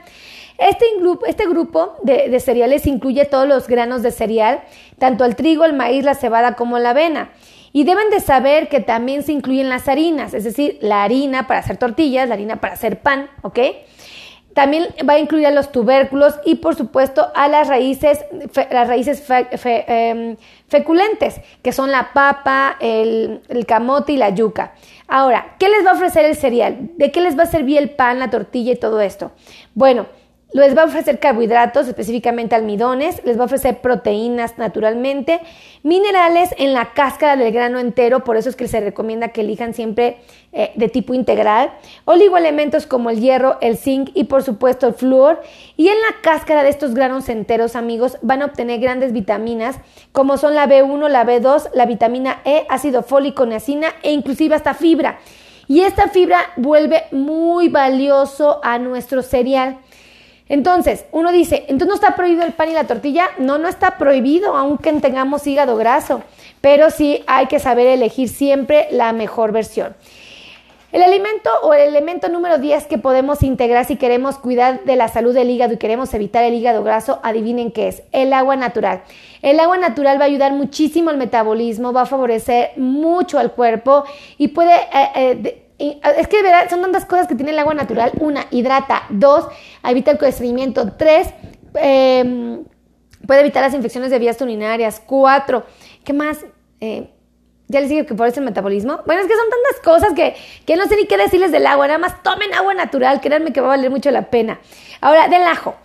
Este, 0.58 0.86
grupo, 1.00 1.26
este 1.26 1.48
grupo 1.48 1.96
de, 2.04 2.30
de 2.30 2.40
cereales 2.40 2.86
incluye 2.86 3.26
todos 3.26 3.48
los 3.48 3.68
granos 3.68 4.04
de 4.04 4.12
cereal, 4.12 4.62
tanto 5.00 5.26
el 5.26 5.36
trigo, 5.36 5.66
el 5.66 5.74
maíz, 5.74 6.04
la 6.04 6.16
cebada 6.16 6.56
como 6.56 6.80
la 6.80 6.92
avena. 6.92 7.32
Y 7.76 7.86
deben 7.86 8.12
de 8.12 8.20
saber 8.20 8.70
que 8.70 8.82
también 8.82 9.24
se 9.24 9.32
incluyen 9.32 9.68
las 9.68 9.88
harinas, 9.88 10.36
es 10.36 10.44
decir, 10.44 10.78
la 10.82 11.04
harina 11.04 11.48
para 11.48 11.60
hacer 11.60 11.78
tortillas, 11.78 12.28
la 12.28 12.36
harina 12.36 12.58
para 12.58 12.74
hacer 12.74 13.00
pan, 13.00 13.30
¿ok? 13.42 13.60
También 14.54 14.88
va 15.08 15.13
a 15.13 15.20
incluir 15.20 15.48
a 15.48 15.52
los 15.52 15.72
tubérculos 15.72 16.36
y 16.46 16.56
por 16.56 16.76
supuesto 16.76 17.32
a 17.36 17.48
las 17.48 17.68
raíces, 17.68 18.24
las 18.72 18.88
raíces 18.88 19.24
em, 19.30 20.38
feculentes, 20.68 21.42
que 21.62 21.72
son 21.72 21.92
la 21.92 22.13
papa, 22.13 22.78
el, 22.80 23.42
el 23.50 23.66
camote 23.66 24.13
y 24.13 24.18
la 24.18 24.30
yuca. 24.30 24.74
Ahora, 25.08 25.56
¿qué 25.60 25.70
les 25.70 25.86
va 25.86 25.92
a 25.92 25.96
ofrecer 25.96 26.26
el 26.26 26.36
cereal? 26.36 26.92
¿De 26.98 27.12
qué 27.12 27.22
les 27.22 27.38
va 27.38 27.44
a 27.44 27.48
servir 27.48 27.78
el 27.78 27.92
pan, 27.92 28.20
la 28.20 28.30
tortilla 28.30 28.74
y 28.74 28.78
todo 28.78 29.02
esto? 29.02 29.32
Bueno, 29.74 30.06
les 30.54 30.78
va 30.78 30.84
a 30.84 30.86
ofrecer 30.86 31.20
carbohidratos, 31.20 31.88
específicamente 31.88 32.56
almidones, 32.56 33.22
les 33.26 33.38
va 33.38 33.44
a 33.44 33.46
ofrecer 33.46 33.82
proteínas 33.82 34.58
naturalmente, 34.58 35.42
minerales 35.82 36.54
en 36.58 36.74
la 36.74 36.94
cáscara 36.94 37.36
del 37.36 37.52
grano 37.52 37.80
entero, 37.80 38.24
por 38.24 38.38
eso 38.38 38.50
es 38.50 38.56
que 38.56 38.68
se 38.68 38.80
recomienda 38.80 39.30
que 39.30 39.42
elijan 39.42 39.74
siempre 39.74 40.18
eh, 40.52 40.72
de 40.76 40.88
tipo 40.88 41.16
integral, 41.16 41.74
oligoelementos 42.06 42.86
como 42.86 43.10
el 43.10 43.20
hierro, 43.20 43.58
el 43.62 43.78
zinc 43.78 44.12
y 44.13 44.26
por 44.26 44.44
supuesto 44.44 44.88
el 44.88 44.94
flúor. 44.94 45.42
Y 45.76 45.88
en 45.88 46.00
la 46.00 46.22
cáscara 46.22 46.62
de 46.62 46.70
estos 46.70 46.94
granos 46.94 47.28
enteros, 47.30 47.76
amigos, 47.76 48.18
van 48.22 48.44
a 48.44 48.46
obtener 48.46 48.80
grandes 48.80 49.12
vitaminas 49.12 49.78
como 50.12 50.38
son 50.38 50.54
la 50.54 50.68
B1, 50.68 51.10
la 51.10 51.26
B2, 51.26 51.72
la 51.74 51.88
vitamina 51.88 52.42
E, 52.46 52.68
ácido 52.70 53.02
fólico, 53.02 53.48
niacina 53.48 53.88
e 54.04 54.12
inclusive 54.12 54.54
hasta 54.54 54.76
fibra. 54.76 55.20
Y 55.68 55.82
esta 55.82 56.10
fibra 56.10 56.39
vuelve 56.58 57.06
muy 57.12 57.70
valioso 57.70 58.60
a 58.63 58.78
nuestro 58.78 59.24
cereal. 59.24 59.80
Entonces, 60.50 61.06
uno 61.12 61.32
dice, 61.32 61.66
entonces 61.68 61.88
no 61.88 61.96
está 61.96 62.16
prohibido 62.16 62.44
el 62.44 62.54
pan 62.54 62.70
y 62.70 62.74
la 62.74 62.86
tortilla. 62.86 63.30
No, 63.38 63.58
no 63.58 63.68
está 63.68 63.98
prohibido, 63.98 64.56
aunque 64.56 64.92
tengamos 64.94 65.48
hígado 65.48 65.78
graso, 65.78 66.22
pero 66.62 66.90
sí 66.92 67.24
hay 67.28 67.48
que 67.48 67.60
saber 67.60 67.88
elegir 67.88 68.30
siempre 68.30 68.88
la 68.92 69.14
mejor 69.14 69.52
versión. 69.52 69.96
El 70.94 71.02
alimento 71.02 71.50
o 71.64 71.74
el 71.74 71.88
elemento 71.88 72.30
número 72.30 72.60
10 72.60 72.86
que 72.86 73.00
podemos 73.00 73.42
integrar 73.42 73.84
si 73.84 73.96
queremos 73.96 74.38
cuidar 74.38 74.84
de 74.84 74.96
la 74.96 75.08
salud 75.08 75.34
del 75.34 75.50
hígado 75.50 75.74
y 75.74 75.78
queremos 75.78 76.14
evitar 76.14 76.44
el 76.44 76.54
hígado 76.54 76.84
graso, 76.84 77.20
adivinen 77.24 77.72
qué 77.72 77.88
es, 77.88 78.04
el 78.12 78.32
agua 78.32 78.56
natural. 78.58 79.02
El 79.42 79.60
agua 79.60 79.80
natural 79.80 80.20
va 80.20 80.26
a 80.26 80.28
ayudar 80.28 80.54
muchísimo 80.54 81.10
al 81.10 81.18
metabolismo, 81.18 81.94
va 81.94 82.02
a 82.02 82.06
favorecer 82.06 82.74
mucho 82.78 83.40
al 83.40 83.54
cuerpo 83.54 84.04
y 84.38 84.50
puede 84.50 84.76
eh, 84.76 85.10
eh, 85.16 85.62
es 85.80 86.28
que 86.28 86.38
de 86.38 86.44
verdad 86.44 86.70
son 86.70 86.82
tantas 86.82 87.06
cosas 87.06 87.28
que 87.28 87.36
tiene 87.36 87.52
el 87.52 87.60
agua 87.60 87.74
natural. 87.74 88.12
Una, 88.20 88.46
hidrata. 88.52 89.04
Dos, 89.10 89.48
evita 89.84 90.12
el 90.12 90.18
crecimiento. 90.18 90.94
Tres, 90.98 91.30
em, 91.76 92.64
puede 93.28 93.42
evitar 93.42 93.64
las 93.64 93.74
infecciones 93.74 94.12
de 94.12 94.20
vías 94.20 94.40
urinarias. 94.42 95.02
Cuatro, 95.06 95.66
¿qué 96.04 96.14
más? 96.14 96.46
Eh, 96.80 97.10
ya 97.68 97.80
les 97.80 97.90
digo 97.90 98.06
que 98.06 98.14
por 98.14 98.28
eso 98.28 98.40
el 98.40 98.46
metabolismo. 98.46 99.00
Bueno, 99.06 99.22
es 99.22 99.28
que 99.28 99.36
son 99.36 99.50
tantas 99.50 99.82
cosas 99.84 100.14
que, 100.14 100.36
que 100.66 100.76
no 100.76 100.86
sé 100.86 100.96
ni 100.96 101.06
qué 101.06 101.18
decirles 101.18 101.52
del 101.52 101.66
agua. 101.66 101.88
Nada 101.88 102.00
más 102.00 102.22
tomen 102.22 102.54
agua 102.54 102.74
natural, 102.74 103.22
créanme 103.22 103.54
que 103.54 103.62
va 103.62 103.68
a 103.68 103.78
valer 103.78 103.90
mucho 103.90 104.12
la 104.12 104.30
pena. 104.30 104.60
Ahora, 105.02 105.28
del 105.28 105.44
ajo. 105.44 105.76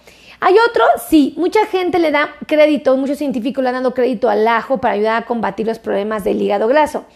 Hay 0.41 0.55
otro, 0.71 0.85
sí, 1.09 1.35
mucha 1.37 1.67
gente 1.67 1.99
le 1.99 2.13
da 2.13 2.37
crédito, 2.47 2.97
muchos 2.97 3.19
científicos 3.19 3.63
le 3.63 3.71
han 3.71 3.75
dado 3.77 3.93
crédito 3.93 4.29
al 4.29 4.47
ajo 4.47 4.79
para 4.79 4.95
ayudar 4.95 5.23
a 5.23 5.27
combatir 5.27 5.67
los 5.67 5.81
problemas 5.81 6.23
del 6.23 6.41
hígado 6.41 6.69
graso. 6.69 7.07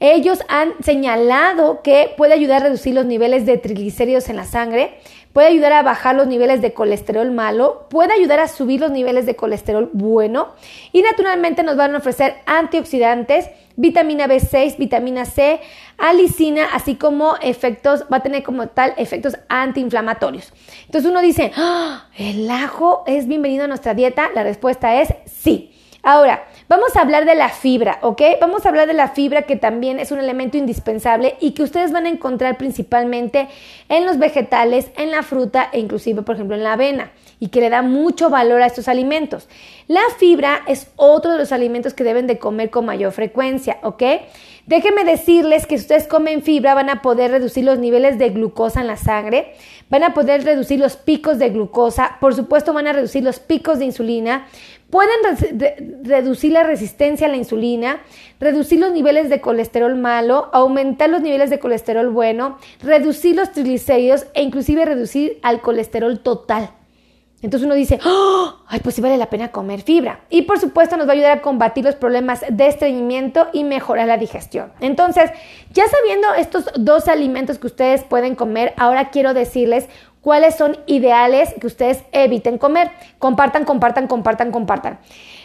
Ellos 0.00 0.40
han 0.48 0.74
señalado 0.82 1.82
que 1.82 2.14
puede 2.16 2.34
ayudar 2.34 2.62
a 2.62 2.64
reducir 2.66 2.94
los 2.94 3.04
niveles 3.04 3.46
de 3.46 3.58
triglicéridos 3.58 4.28
en 4.28 4.36
la 4.36 4.44
sangre, 4.44 4.98
puede 5.32 5.48
ayudar 5.48 5.72
a 5.72 5.82
bajar 5.82 6.14
los 6.14 6.28
niveles 6.28 6.60
de 6.62 6.72
colesterol 6.72 7.30
malo, 7.32 7.86
puede 7.90 8.12
ayudar 8.12 8.38
a 8.38 8.48
subir 8.48 8.80
los 8.80 8.92
niveles 8.92 9.26
de 9.26 9.34
colesterol 9.34 9.90
bueno 9.92 10.54
y 10.92 11.02
naturalmente 11.02 11.62
nos 11.64 11.76
van 11.76 11.94
a 11.94 11.98
ofrecer 11.98 12.36
antioxidantes, 12.46 13.50
vitamina 13.74 14.26
B6, 14.28 14.78
vitamina 14.78 15.24
C, 15.24 15.60
alicina, 15.96 16.66
así 16.72 16.94
como 16.94 17.36
efectos, 17.42 18.04
va 18.12 18.18
a 18.18 18.22
tener 18.22 18.44
como 18.44 18.68
tal 18.68 18.94
efectos 18.98 19.36
antiinflamatorios. 19.48 20.52
Entonces 20.86 21.10
uno 21.10 21.20
dice, 21.20 21.52
¡Ah! 21.56 22.08
¿el 22.16 22.48
ajo 22.50 23.02
es 23.06 23.26
bienvenido 23.26 23.64
a 23.64 23.68
nuestra 23.68 23.94
dieta? 23.94 24.30
La 24.34 24.44
respuesta 24.44 25.00
es 25.00 25.12
sí. 25.26 25.72
Ahora, 26.02 26.46
vamos 26.68 26.94
a 26.96 27.00
hablar 27.00 27.24
de 27.24 27.34
la 27.34 27.48
fibra, 27.48 27.98
¿ok? 28.02 28.22
Vamos 28.40 28.64
a 28.64 28.68
hablar 28.68 28.86
de 28.86 28.94
la 28.94 29.08
fibra 29.08 29.42
que 29.42 29.56
también 29.56 29.98
es 29.98 30.12
un 30.12 30.18
elemento 30.18 30.56
indispensable 30.56 31.36
y 31.40 31.52
que 31.52 31.62
ustedes 31.62 31.92
van 31.92 32.06
a 32.06 32.10
encontrar 32.10 32.58
principalmente 32.58 33.48
en 33.88 34.06
los 34.06 34.18
vegetales, 34.18 34.90
en 34.96 35.10
la 35.10 35.22
fruta 35.22 35.68
e 35.72 35.80
inclusive, 35.80 36.22
por 36.22 36.34
ejemplo, 36.34 36.56
en 36.56 36.64
la 36.64 36.74
avena 36.74 37.10
y 37.40 37.48
que 37.48 37.60
le 37.60 37.70
da 37.70 37.82
mucho 37.82 38.30
valor 38.30 38.62
a 38.62 38.66
estos 38.66 38.88
alimentos. 38.88 39.48
La 39.86 40.02
fibra 40.18 40.62
es 40.66 40.90
otro 40.96 41.32
de 41.32 41.38
los 41.38 41.52
alimentos 41.52 41.94
que 41.94 42.04
deben 42.04 42.26
de 42.26 42.38
comer 42.38 42.70
con 42.70 42.84
mayor 42.84 43.12
frecuencia, 43.12 43.78
¿ok? 43.82 44.02
Déjenme 44.66 45.04
decirles 45.04 45.66
que 45.66 45.78
si 45.78 45.82
ustedes 45.82 46.06
comen 46.06 46.42
fibra 46.42 46.74
van 46.74 46.90
a 46.90 47.00
poder 47.00 47.30
reducir 47.30 47.64
los 47.64 47.78
niveles 47.78 48.18
de 48.18 48.28
glucosa 48.30 48.82
en 48.82 48.86
la 48.86 48.98
sangre, 48.98 49.54
van 49.88 50.02
a 50.02 50.12
poder 50.12 50.44
reducir 50.44 50.78
los 50.78 50.96
picos 50.96 51.38
de 51.38 51.48
glucosa, 51.48 52.18
por 52.20 52.34
supuesto 52.34 52.74
van 52.74 52.86
a 52.86 52.92
reducir 52.92 53.22
los 53.22 53.40
picos 53.40 53.78
de 53.78 53.86
insulina, 53.86 54.46
Pueden 54.90 56.02
reducir 56.02 56.52
la 56.52 56.62
resistencia 56.62 57.26
a 57.26 57.30
la 57.30 57.36
insulina, 57.36 58.00
reducir 58.40 58.80
los 58.80 58.92
niveles 58.92 59.28
de 59.28 59.40
colesterol 59.40 59.94
malo, 59.96 60.48
aumentar 60.52 61.10
los 61.10 61.20
niveles 61.20 61.50
de 61.50 61.58
colesterol 61.58 62.08
bueno, 62.08 62.58
reducir 62.82 63.36
los 63.36 63.52
triglicéridos 63.52 64.26
e 64.32 64.42
inclusive 64.42 64.86
reducir 64.86 65.38
al 65.42 65.60
colesterol 65.60 66.20
total. 66.20 66.70
Entonces 67.40 67.66
uno 67.66 67.76
dice, 67.76 68.00
¡Oh! 68.04 68.56
ay, 68.66 68.80
pues 68.80 68.96
sí 68.96 69.00
vale 69.00 69.16
la 69.16 69.30
pena 69.30 69.52
comer 69.52 69.82
fibra. 69.82 70.20
Y 70.28 70.42
por 70.42 70.58
supuesto 70.58 70.96
nos 70.96 71.06
va 71.06 71.12
a 71.12 71.14
ayudar 71.14 71.38
a 71.38 71.42
combatir 71.42 71.84
los 71.84 71.94
problemas 71.94 72.44
de 72.50 72.66
estreñimiento 72.66 73.46
y 73.52 73.62
mejorar 73.62 74.08
la 74.08 74.18
digestión. 74.18 74.72
Entonces, 74.80 75.30
ya 75.72 75.84
sabiendo 75.86 76.34
estos 76.34 76.70
dos 76.76 77.06
alimentos 77.06 77.58
que 77.58 77.68
ustedes 77.68 78.02
pueden 78.02 78.34
comer, 78.34 78.74
ahora 78.76 79.10
quiero 79.10 79.34
decirles 79.34 79.88
cuáles 80.28 80.56
son 80.56 80.76
ideales 80.84 81.54
que 81.58 81.66
ustedes 81.66 82.04
eviten 82.12 82.58
comer. 82.58 82.90
Compartan, 83.18 83.64
compartan, 83.64 84.06
compartan, 84.06 84.52
compartan. 84.52 84.98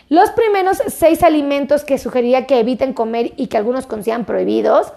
Los 0.09 0.31
primeros 0.31 0.83
seis 0.87 1.23
alimentos 1.23 1.85
que 1.85 1.97
sugeriría 1.97 2.47
que 2.47 2.59
eviten 2.59 2.91
comer 2.91 3.31
y 3.37 3.47
que 3.47 3.55
algunos 3.55 3.85
consideran 3.85 4.25
prohibidos 4.25 4.91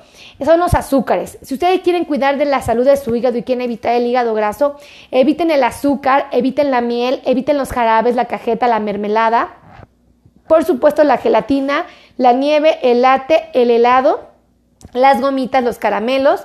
son 0.45 0.59
los 0.59 0.75
azúcares. 0.75 1.39
Si 1.43 1.55
ustedes 1.55 1.83
quieren 1.83 2.05
cuidar 2.05 2.37
de 2.37 2.47
la 2.47 2.63
salud 2.63 2.85
de 2.85 2.97
su 2.97 3.15
hígado 3.15 3.39
y 3.39 3.45
quieren 3.45 3.63
evitar 3.63 3.95
el 3.95 4.07
hígado 4.07 4.35
graso, 4.35 4.75
eviten 5.13 5.53
el 5.53 5.63
azúcar, 5.63 6.27
eviten 6.33 6.73
la 6.73 6.81
miel, 6.81 7.23
eviten 7.25 7.57
los 7.57 7.71
jarabes, 7.71 8.17
la 8.17 8.25
cajeta, 8.25 8.67
la 8.67 8.81
mermelada. 8.81 9.55
Por 10.49 10.65
supuesto, 10.65 11.05
la 11.05 11.19
gelatina, 11.19 11.87
la 12.17 12.33
nieve, 12.33 12.81
el 12.83 13.03
latte, 13.03 13.51
el 13.53 13.71
helado, 13.71 14.31
las 14.95 15.21
gomitas, 15.21 15.63
los 15.63 15.79
caramelos, 15.79 16.45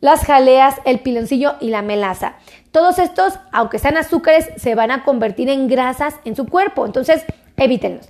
las 0.00 0.24
jaleas, 0.24 0.76
el 0.84 1.00
piloncillo 1.00 1.54
y 1.60 1.68
la 1.68 1.82
melaza. 1.82 2.34
Todos 2.70 2.98
estos, 2.98 3.34
aunque 3.52 3.78
sean 3.78 3.96
azúcares, 3.96 4.50
se 4.56 4.74
van 4.74 4.90
a 4.90 5.02
convertir 5.02 5.48
en 5.48 5.66
grasas 5.66 6.14
en 6.24 6.36
su 6.36 6.46
cuerpo, 6.46 6.86
entonces 6.86 7.24
evítenlos. 7.56 8.08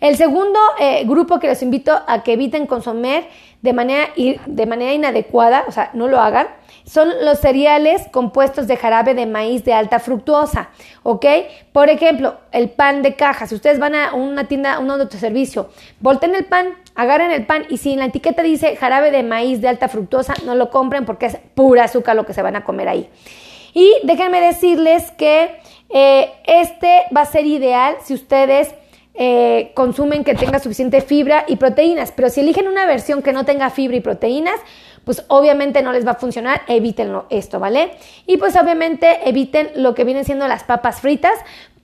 El 0.00 0.16
segundo 0.16 0.58
eh, 0.78 1.04
grupo 1.04 1.40
que 1.40 1.48
les 1.48 1.60
invito 1.62 1.92
a 2.06 2.22
que 2.22 2.34
eviten 2.34 2.66
consumir 2.66 3.24
de 3.62 3.72
manera, 3.72 4.08
de 4.46 4.66
manera 4.66 4.92
inadecuada, 4.92 5.64
o 5.66 5.72
sea, 5.72 5.90
no 5.92 6.06
lo 6.06 6.20
hagan, 6.20 6.46
son 6.84 7.08
los 7.22 7.40
cereales 7.40 8.06
compuestos 8.12 8.68
de 8.68 8.76
jarabe 8.76 9.14
de 9.14 9.26
maíz 9.26 9.64
de 9.64 9.74
alta 9.74 9.98
fructuosa, 9.98 10.70
¿ok? 11.02 11.26
Por 11.72 11.90
ejemplo, 11.90 12.36
el 12.52 12.70
pan 12.70 13.02
de 13.02 13.16
caja. 13.16 13.46
Si 13.46 13.56
ustedes 13.56 13.80
van 13.80 13.96
a 13.96 14.14
una 14.14 14.44
tienda, 14.44 14.74
a 14.74 14.78
un 14.78 14.90
autoservicio, 14.90 15.68
volten 16.00 16.34
el 16.36 16.44
pan, 16.44 16.74
agarren 16.94 17.32
el 17.32 17.44
pan 17.44 17.64
y 17.68 17.78
si 17.78 17.92
en 17.92 17.98
la 17.98 18.06
etiqueta 18.06 18.42
dice 18.42 18.76
jarabe 18.76 19.10
de 19.10 19.24
maíz 19.24 19.60
de 19.60 19.68
alta 19.68 19.88
fructuosa, 19.88 20.34
no 20.46 20.54
lo 20.54 20.70
compren 20.70 21.04
porque 21.04 21.26
es 21.26 21.36
pura 21.54 21.84
azúcar 21.84 22.14
lo 22.14 22.24
que 22.24 22.32
se 22.32 22.42
van 22.42 22.54
a 22.56 22.64
comer 22.64 22.88
ahí. 22.88 23.10
Y 23.74 23.92
déjenme 24.04 24.40
decirles 24.40 25.10
que 25.12 25.58
eh, 25.90 26.30
este 26.46 27.04
va 27.14 27.22
a 27.22 27.26
ser 27.26 27.46
ideal 27.46 27.96
si 28.02 28.14
ustedes 28.14 28.74
eh, 29.14 29.72
consumen 29.74 30.22
que 30.22 30.34
tenga 30.34 30.60
suficiente 30.60 31.00
fibra 31.00 31.44
y 31.48 31.56
proteínas, 31.56 32.12
pero 32.12 32.30
si 32.30 32.40
eligen 32.40 32.68
una 32.68 32.86
versión 32.86 33.20
que 33.20 33.32
no 33.32 33.44
tenga 33.44 33.68
fibra 33.70 33.96
y 33.96 34.00
proteínas, 34.00 34.60
pues 35.04 35.24
obviamente 35.28 35.82
no 35.82 35.90
les 35.90 36.06
va 36.06 36.12
a 36.12 36.14
funcionar, 36.14 36.62
evítenlo 36.68 37.26
esto, 37.30 37.58
¿vale? 37.58 37.92
Y 38.26 38.36
pues 38.36 38.54
obviamente 38.56 39.28
eviten 39.28 39.70
lo 39.74 39.94
que 39.94 40.04
vienen 40.04 40.24
siendo 40.24 40.46
las 40.46 40.64
papas 40.64 41.00
fritas, 41.00 41.32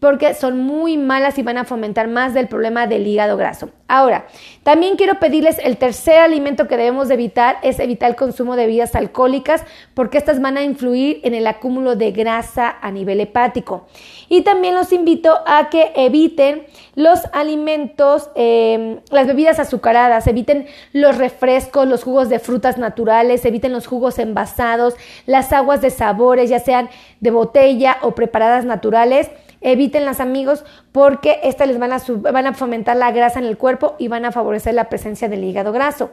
porque 0.05 0.35
son 0.35 0.59
muy 0.59 0.99
malas 0.99 1.39
y 1.39 1.43
van 1.43 1.57
a 1.57 1.65
fomentar 1.65 2.09
más 2.09 2.35
del 2.35 2.47
problema 2.47 2.87
del 2.87 3.07
hígado 3.07 3.39
graso. 3.39 3.71
Ahora, 3.89 4.27
también 4.63 4.97
quiero 4.97 5.19
pedirles 5.19 5.59
el 5.59 5.79
tercer 5.79 6.19
alimento 6.19 6.69
que 6.69 6.77
debemos 6.77 7.09
de 7.09 7.15
evitar 7.15 7.57
es 7.63 7.79
evitar 7.79 8.11
el 8.11 8.15
consumo 8.15 8.55
de 8.55 8.67
bebidas 8.67 8.95
alcohólicas 8.97 9.65
porque 9.95 10.19
estas 10.19 10.43
van 10.43 10.59
a 10.59 10.63
influir 10.63 11.21
en 11.23 11.33
el 11.33 11.47
acúmulo 11.47 11.97
de 11.97 12.13
grasa 12.13 12.77
a 12.83 12.91
nivel 12.91 13.19
hepático. 13.19 13.87
Y 14.29 14.43
también 14.43 14.75
los 14.75 14.93
invito 14.93 15.39
a 15.47 15.71
que 15.71 15.93
eviten 15.97 16.67
los 16.97 17.21
alimentos, 17.33 18.31
em, 18.35 19.01
las 19.11 19.27
bebidas 19.27 19.59
azucaradas, 19.59 20.27
eviten 20.27 20.67
los 20.93 21.17
refrescos, 21.17 21.89
los 21.89 22.05
jugos 22.05 22.29
de 22.29 22.41
frutas 22.41 22.77
naturales, 22.77 23.43
eviten 23.47 23.73
los 23.73 23.87
jugos 23.87 24.19
envasados, 24.19 24.97
las 25.25 25.51
aguas 25.55 25.81
de 25.81 25.89
sabores, 25.89 26.51
ya 26.51 26.59
sean 26.59 26.91
de 27.21 27.31
botella 27.31 27.97
o 28.03 28.11
preparadas 28.11 28.67
naturales 28.67 29.31
Evítenlas 29.67 30.21
amigos 30.21 30.63
porque 30.93 31.41
estas 31.43 31.67
les 31.69 31.79
van 31.79 31.93
a, 31.95 32.03
van 32.31 32.47
a 32.47 32.53
fomentar 32.53 32.99
la 32.99 33.11
grasa 33.13 33.39
en 33.39 33.47
el 33.47 33.57
cuerpo 33.57 33.97
y 33.99 34.09
van 34.09 34.27
a 34.27 34.31
favorecer 34.31 34.75
la 34.75 34.91
presencia 34.91 35.27
del 35.29 35.43
hígado 35.43 35.73
graso. 35.73 36.11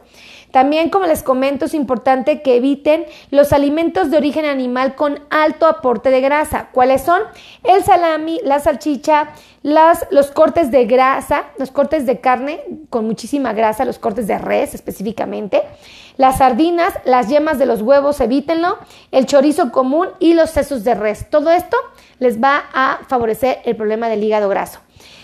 También, 0.52 0.88
como 0.88 1.04
les 1.04 1.22
comento, 1.22 1.66
es 1.66 1.74
importante 1.74 2.40
que 2.40 2.56
eviten 2.56 3.04
los 3.30 3.52
alimentos 3.52 4.10
de 4.10 4.16
origen 4.16 4.46
animal 4.46 4.94
con 4.94 5.20
alto 5.28 5.66
aporte 5.66 6.10
de 6.10 6.22
grasa. 6.22 6.70
¿Cuáles 6.72 7.02
son? 7.02 7.20
El 7.62 7.84
salami, 7.84 8.40
la 8.42 8.58
salchicha, 8.58 9.28
las, 9.62 10.06
los 10.10 10.30
cortes 10.30 10.70
de 10.70 10.86
grasa, 10.86 11.44
los 11.58 11.70
cortes 11.70 12.06
de 12.06 12.20
carne 12.20 12.60
con 12.88 13.06
muchísima 13.06 13.52
grasa, 13.52 13.84
los 13.84 13.98
cortes 13.98 14.26
de 14.26 14.38
res 14.38 14.74
específicamente, 14.74 15.62
las 16.16 16.38
sardinas, 16.38 16.94
las 17.04 17.28
yemas 17.28 17.58
de 17.58 17.66
los 17.66 17.82
huevos, 17.82 18.20
evítenlo, 18.20 18.78
el 19.10 19.26
chorizo 19.26 19.72
común 19.72 20.08
y 20.18 20.34
los 20.34 20.48
sesos 20.48 20.84
de 20.84 20.94
res. 20.94 21.28
Todo 21.30 21.50
esto 21.50 21.76
les 22.22 22.42
va 22.42 22.64
a 22.72 23.00
favorecer 23.08 23.60
el 23.64 23.76
problema 23.76 24.08
del 24.08 24.22
hígado 24.22 24.48
graso. 24.48 24.78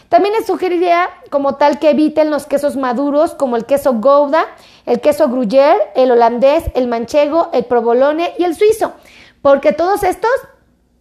También 0.08 0.34
les 0.34 0.46
sugeriría 0.46 1.10
como 1.30 1.56
tal 1.56 1.78
que 1.78 1.90
eviten 1.90 2.30
los 2.30 2.46
quesos 2.46 2.76
maduros 2.76 3.34
como 3.34 3.56
el 3.56 3.66
queso 3.66 3.94
Gouda, 3.94 4.46
el 4.86 5.00
queso 5.00 5.28
Gruyère, 5.28 5.78
el 5.94 6.10
holandés, 6.10 6.64
el 6.74 6.88
manchego, 6.88 7.50
el 7.52 7.66
provolone 7.66 8.34
y 8.38 8.44
el 8.44 8.54
suizo, 8.54 8.94
porque 9.42 9.72
todos 9.72 10.02
estos 10.02 10.30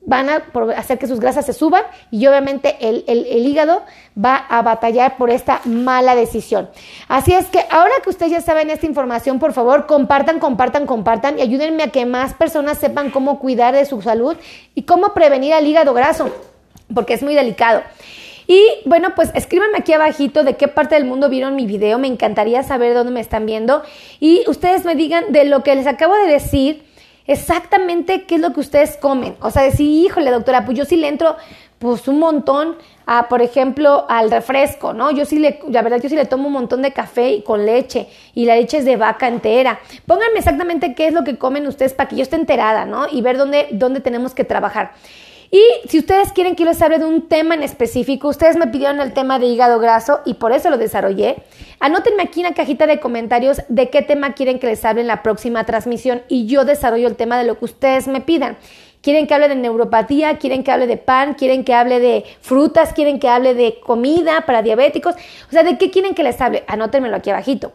van 0.08 0.30
a 0.30 0.42
hacer 0.78 0.98
que 0.98 1.06
sus 1.06 1.20
grasas 1.20 1.46
se 1.46 1.52
suban 1.52 1.84
y 2.12 2.26
obviamente 2.28 2.78
el, 2.80 3.04
hígado 3.46 3.84
va 4.18 4.38
a 4.38 4.62
batallar 4.62 5.18
por 5.18 5.30
esta 5.30 5.60
mala 5.66 6.16
decisión. 6.16 6.70
Así 7.10 7.34
es 7.34 7.48
que 7.48 7.60
ahora 7.70 7.92
que 8.02 8.10
ustedes 8.10 8.32
ya 8.32 8.40
saben 8.40 8.70
esta 8.70 8.86
información, 8.86 9.38
por 9.38 9.52
favor, 9.52 9.86
compartan, 9.86 10.40
compartan, 10.40 10.86
compartan 10.86 11.38
y 11.38 11.42
ayúdenme 11.42 11.84
a 11.84 11.90
que 11.90 12.06
más 12.06 12.34
personas 12.34 12.78
sepan 12.78 13.12
cómo 13.12 13.38
cuidar 13.38 13.76
de 13.76 13.86
su 13.86 14.02
salud 14.02 14.38
y 14.76 14.84
cómo 14.84 15.14
prevenir 15.14 15.54
el 15.54 15.68
hígado 15.68 15.94
graso, 15.94 16.30
porque 16.94 17.14
es 17.14 17.22
muy 17.22 17.36
delicado. 17.36 17.82
Y 18.48 18.64
bueno, 18.86 19.10
pues 19.14 19.30
escríbanme 19.36 19.80
aquí 19.80 19.92
abajito 19.92 20.46
de 20.46 20.56
qué 20.56 20.70
parte 20.70 20.96
del 20.96 21.04
mundo 21.04 21.28
vieron 21.28 21.58
mi 21.58 21.66
video, 21.66 22.00
me 22.00 22.08
encantaría 22.08 22.64
saber 22.64 22.94
dónde 22.94 23.12
me 23.12 23.20
están 23.20 23.46
viendo 23.46 23.84
y 24.22 24.46
ustedes 24.48 24.86
me 24.86 24.96
digan 24.96 25.34
de 25.34 25.44
lo 25.44 25.64
que 25.64 25.76
les 25.76 25.86
acabo 25.86 26.16
de 26.16 26.28
decir 26.28 26.87
exactamente 27.28 28.24
qué 28.24 28.36
es 28.36 28.42
lo 28.42 28.54
que 28.54 28.62
ustedes 28.62 28.98
comen. 28.98 29.36
O 29.42 29.52
sea, 29.52 29.64
decir, 29.64 29.88
híjole, 29.88 30.32
doctora, 30.32 30.66
pues 30.66 30.78
yo 30.78 30.86
sí 30.86 30.96
le 30.96 31.08
entro 31.08 31.36
pues 31.80 32.08
un 32.08 32.20
montón 32.20 32.76
a, 33.06 33.30
por 33.30 33.42
ejemplo, 33.42 34.06
al 34.10 34.32
refresco, 34.32 34.94
¿no? 34.94 35.12
Yo 35.12 35.26
sí 35.26 35.38
le, 35.38 35.60
la 35.70 35.82
verdad, 35.82 36.02
yo 36.02 36.10
sí 36.10 36.16
le 36.16 36.26
tomo 36.26 36.48
un 36.48 36.54
montón 36.54 36.82
de 36.82 36.92
café 36.92 37.30
y 37.30 37.44
con 37.44 37.66
leche 37.66 38.08
y 38.34 38.46
la 38.46 38.56
leche 38.56 38.78
es 38.78 38.86
de 38.86 38.96
vaca 38.98 39.28
entera. 39.28 39.80
Pónganme 40.06 40.40
exactamente 40.40 40.96
qué 40.96 41.08
es 41.08 41.14
lo 41.14 41.24
que 41.24 41.38
comen 41.38 41.68
ustedes 41.68 41.94
para 41.94 42.10
que 42.10 42.16
yo 42.16 42.24
esté 42.24 42.36
enterada, 42.36 42.86
¿no? 42.86 43.06
Y 43.12 43.22
ver 43.22 43.38
dónde, 43.38 43.68
dónde 43.72 44.00
tenemos 44.00 44.34
que 44.34 44.44
trabajar. 44.44 44.94
Y 45.50 45.62
si 45.88 46.00
ustedes 46.00 46.34
quieren 46.34 46.56
que 46.56 46.66
les 46.66 46.82
hable 46.82 47.00
de 47.00 47.06
un 47.06 47.28
tema 47.30 47.56
en 47.56 47.64
específico, 47.64 48.28
ustedes 48.28 48.58
me 48.58 48.68
pidieron 48.68 49.00
el 49.00 49.14
tema 49.14 49.40
de 49.40 49.46
hígado 49.46 49.80
graso 49.80 50.20
y 50.26 50.34
por 50.34 50.52
eso 50.52 50.70
lo 50.70 50.78
desarrollé. 50.78 51.38
Anótenme 51.80 52.24
aquí 52.24 52.42
en 52.42 52.48
la 52.48 52.54
cajita 52.54 52.86
de 52.86 53.00
comentarios 53.00 53.62
de 53.70 53.90
qué 53.90 54.02
tema 54.02 54.34
quieren 54.34 54.60
que 54.60 54.68
les 54.68 54.84
hable 54.84 55.02
en 55.02 55.08
la 55.08 55.24
próxima 55.24 55.66
transmisión 55.66 56.22
y 56.28 56.48
yo 56.48 56.66
desarrollo 56.66 57.08
el 57.08 57.16
tema 57.16 57.38
de 57.38 57.46
lo 57.46 57.58
que 57.58 57.66
ustedes 57.66 58.08
me 58.08 58.20
pidan. 58.20 58.58
¿Quieren 59.02 59.28
que 59.28 59.34
hable 59.36 59.48
de 59.48 59.56
neuropatía? 59.56 60.38
¿Quieren 60.38 60.64
que 60.64 60.72
hable 60.72 60.88
de 60.88 60.98
pan? 60.98 61.36
¿Quieren 61.36 61.64
que 61.64 61.74
hable 61.74 62.00
de 62.00 62.26
frutas? 62.42 62.94
¿Quieren 62.94 63.20
que 63.20 63.30
hable 63.30 63.54
de 63.54 63.80
comida 63.80 64.44
para 64.46 64.62
diabéticos? 64.62 65.16
O 65.16 65.52
sea, 65.52 65.64
¿de 65.64 65.78
qué 65.78 65.92
quieren 65.92 66.14
que 66.14 66.24
les 66.24 66.42
hable? 66.42 66.66
Anótenmelo 66.68 67.16
aquí 67.16 67.30
abajito. 67.30 67.72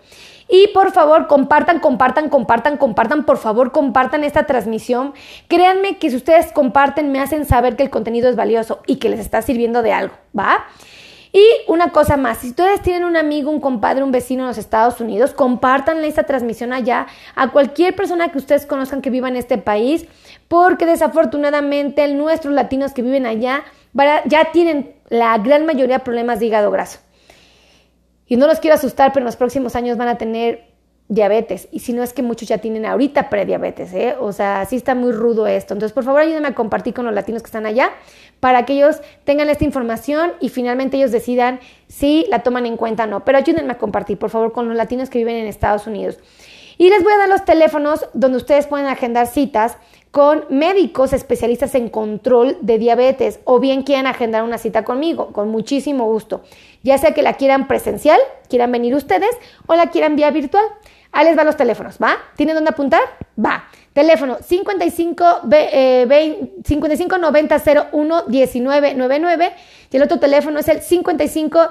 Y 0.55 0.69
por 0.75 0.93
favor, 0.93 1.29
compartan, 1.29 1.81
compartan, 1.81 2.29
compartan, 2.29 2.77
compartan, 2.77 3.25
por 3.25 3.39
favor, 3.39 3.73
compartan 3.73 4.23
esta 4.23 4.45
transmisión. 4.45 5.15
Créanme 5.49 5.97
que 5.97 6.11
si 6.11 6.17
ustedes 6.17 6.53
comparten, 6.53 7.11
me 7.11 7.21
hacen 7.21 7.47
saber 7.47 7.75
que 7.75 7.83
el 7.83 7.89
contenido 7.89 8.29
es 8.29 8.37
valioso 8.37 8.81
y 8.87 8.97
que 8.97 9.09
les 9.09 9.19
está 9.19 9.41
sirviendo 9.41 9.81
de 9.81 9.95
algo, 9.95 10.15
¿va? 10.39 10.67
Y 11.33 11.43
una 11.69 11.89
cosa 11.89 12.19
más, 12.19 12.37
si 12.37 12.51
ustedes 12.51 12.83
tienen 12.83 13.05
un 13.05 13.17
amigo, 13.17 13.51
un 13.51 13.61
compadre, 13.61 14.03
un 14.03 14.13
vecino 14.13 14.43
en 14.43 14.49
los 14.49 14.59
Estados 14.59 15.01
Unidos, 15.01 15.33
compartanle 15.33 16.07
esta 16.07 16.25
transmisión 16.25 16.75
allá 16.75 17.07
a 17.35 17.49
cualquier 17.49 17.97
persona 17.97 18.31
que 18.31 18.37
ustedes 18.37 18.67
conozcan 18.67 19.01
que 19.01 19.09
viva 19.09 19.29
en 19.29 19.37
este 19.37 19.57
país, 19.57 20.05
porque 20.49 20.85
desafortunadamente 20.85 22.07
nuestros 22.09 22.53
latinos 22.53 22.93
que 22.93 23.01
viven 23.01 23.25
allá 23.25 23.65
ya 24.27 24.53
tienen 24.53 24.95
la 25.09 25.39
gran 25.39 25.65
mayoría 25.65 26.01
problemas 26.01 26.41
de 26.41 26.47
hígado 26.47 26.71
graso. 26.71 26.99
Y 28.33 28.39
no 28.39 28.47
los 28.47 28.61
quiero 28.61 28.77
asustar, 28.77 29.13
pero 29.13 29.25
en 29.25 29.27
los 29.27 29.37
próximos 29.37 29.77
años 29.77 29.99
van 29.99 30.09
a 30.09 30.17
tener 30.17 30.65
diabetes. 31.09 31.69
Y 31.71 31.81
si 31.81 31.93
no 31.93 32.03
es 32.03 32.15
que 32.15 32.23
muchos 32.23 32.49
ya 32.49 32.57
tienen 32.57 32.87
ahorita 32.87 33.29
prediabetes, 33.29 33.93
¿eh? 33.93 34.17
O 34.19 34.33
sea, 34.33 34.65
sí 34.65 34.77
está 34.77 34.95
muy 34.95 35.13
rudo 35.13 35.47
esto. 35.47 35.75
Entonces, 35.75 35.93
por 35.93 36.03
favor, 36.03 36.23
ayúdenme 36.23 36.49
a 36.49 36.55
compartir 36.55 36.95
con 36.95 37.05
los 37.05 37.13
latinos 37.13 37.43
que 37.43 37.49
están 37.49 37.67
allá 37.67 37.91
para 38.41 38.65
que 38.65 38.73
ellos 38.73 39.03
tengan 39.25 39.51
esta 39.51 39.65
información 39.65 40.33
y 40.41 40.49
finalmente 40.49 40.97
ellos 40.97 41.11
decidan 41.11 41.61
si 41.89 42.25
la 42.31 42.43
toman 42.43 42.65
en 42.65 42.79
cuenta 42.79 43.05
o 43.05 43.07
no. 43.07 43.23
Pero 43.23 43.37
ayúdenme 43.37 43.73
a 43.73 43.77
compartir, 43.77 44.19
por 44.19 44.31
favor, 44.31 44.53
con 44.53 44.67
los 44.67 44.79
latinos 44.79 45.11
que 45.11 45.19
viven 45.19 45.37
en 45.37 45.47
Estados 45.47 45.87
Unidos. 45.87 46.19
Y 46.79 46.89
les 46.89 47.03
voy 47.03 47.13
a 47.13 47.19
dar 47.19 47.29
los 47.29 47.45
teléfonos 47.45 48.09
donde 48.15 48.39
ustedes 48.39 48.67
pueden 48.67 48.87
agendar 48.87 49.27
citas 49.27 49.77
con 50.13 50.45
médicos 50.51 51.15
especialistas 51.15 51.75
en 51.75 51.89
control 51.89 52.59
de 52.61 52.79
diabetes 52.79 53.41
o 53.45 53.59
bien 53.59 53.83
quieran 53.83 54.07
agendar 54.07 54.45
una 54.45 54.59
cita 54.59 54.85
conmigo, 54.85 55.33
con 55.33 55.49
muchísimo 55.49 56.05
gusto. 56.05 56.43
Ya 56.83 56.99
sea 56.99 57.15
que 57.15 57.23
la 57.23 57.33
quieran 57.33 57.67
presencial, 57.67 58.21
quieran 58.49 58.71
venir 58.71 58.95
ustedes 58.95 59.31
o 59.67 59.75
la 59.75 59.91
quieran 59.91 60.15
vía 60.15 60.31
virtual. 60.31 60.65
Ahí 61.13 61.25
les 61.25 61.35
van 61.35 61.47
los 61.47 61.57
teléfonos, 61.57 61.97
¿va? 62.01 62.19
¿Tienen 62.37 62.55
dónde 62.55 62.71
apuntar? 62.71 63.01
Va. 63.43 63.65
Teléfono 63.95 64.37
55, 64.43 65.25
eh, 65.51 66.51
55 66.63 67.19
90 67.19 67.63
01 67.93 68.23
19 68.29 68.95
99 68.95 69.53
y 69.91 69.97
el 69.97 70.03
otro 70.03 70.19
teléfono 70.19 70.59
es 70.59 70.69
el 70.69 70.83
55 70.83 71.71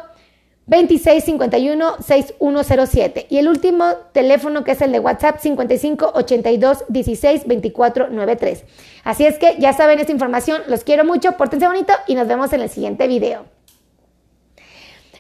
2651 0.67 1.97
6107 2.01 3.25
y 3.29 3.37
el 3.39 3.47
último 3.47 3.93
teléfono 4.13 4.63
que 4.63 4.71
es 4.71 4.81
el 4.81 4.91
de 4.91 4.99
WhatsApp 4.99 5.39
55 5.39 6.11
82 6.13 6.85
16 6.87 7.47
24 7.47 8.09
93. 8.09 8.63
Así 9.03 9.25
es 9.25 9.37
que 9.37 9.55
ya 9.59 9.73
saben 9.73 9.99
esta 9.99 10.11
información, 10.11 10.61
los 10.67 10.83
quiero 10.83 11.03
mucho, 11.03 11.33
pórtense 11.33 11.67
bonito 11.67 11.93
y 12.07 12.15
nos 12.15 12.27
vemos 12.27 12.53
en 12.53 12.61
el 12.61 12.69
siguiente 12.69 13.07
video. 13.07 13.45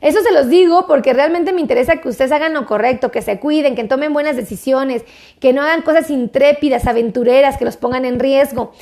Eso 0.01 0.19
se 0.23 0.31
los 0.31 0.49
digo 0.49 0.87
porque 0.87 1.13
realmente 1.13 1.53
me 1.53 1.61
interesa 1.61 1.97
que 1.97 2.09
ustedes 2.09 2.31
hagan 2.31 2.55
lo 2.55 2.65
correcto, 2.65 3.11
que 3.11 3.21
se 3.21 3.39
cuiden, 3.39 3.75
que 3.75 3.83
tomen 3.83 4.13
buenas 4.13 4.35
decisiones, 4.35 5.03
que 5.39 5.53
no 5.53 5.61
hagan 5.61 5.83
cosas 5.83 6.09
intrépidas, 6.09 6.87
aventureras, 6.87 7.57
que 7.57 7.65
los 7.65 7.77
pongan 7.77 8.05
en 8.05 8.19
riesgo. 8.19 8.73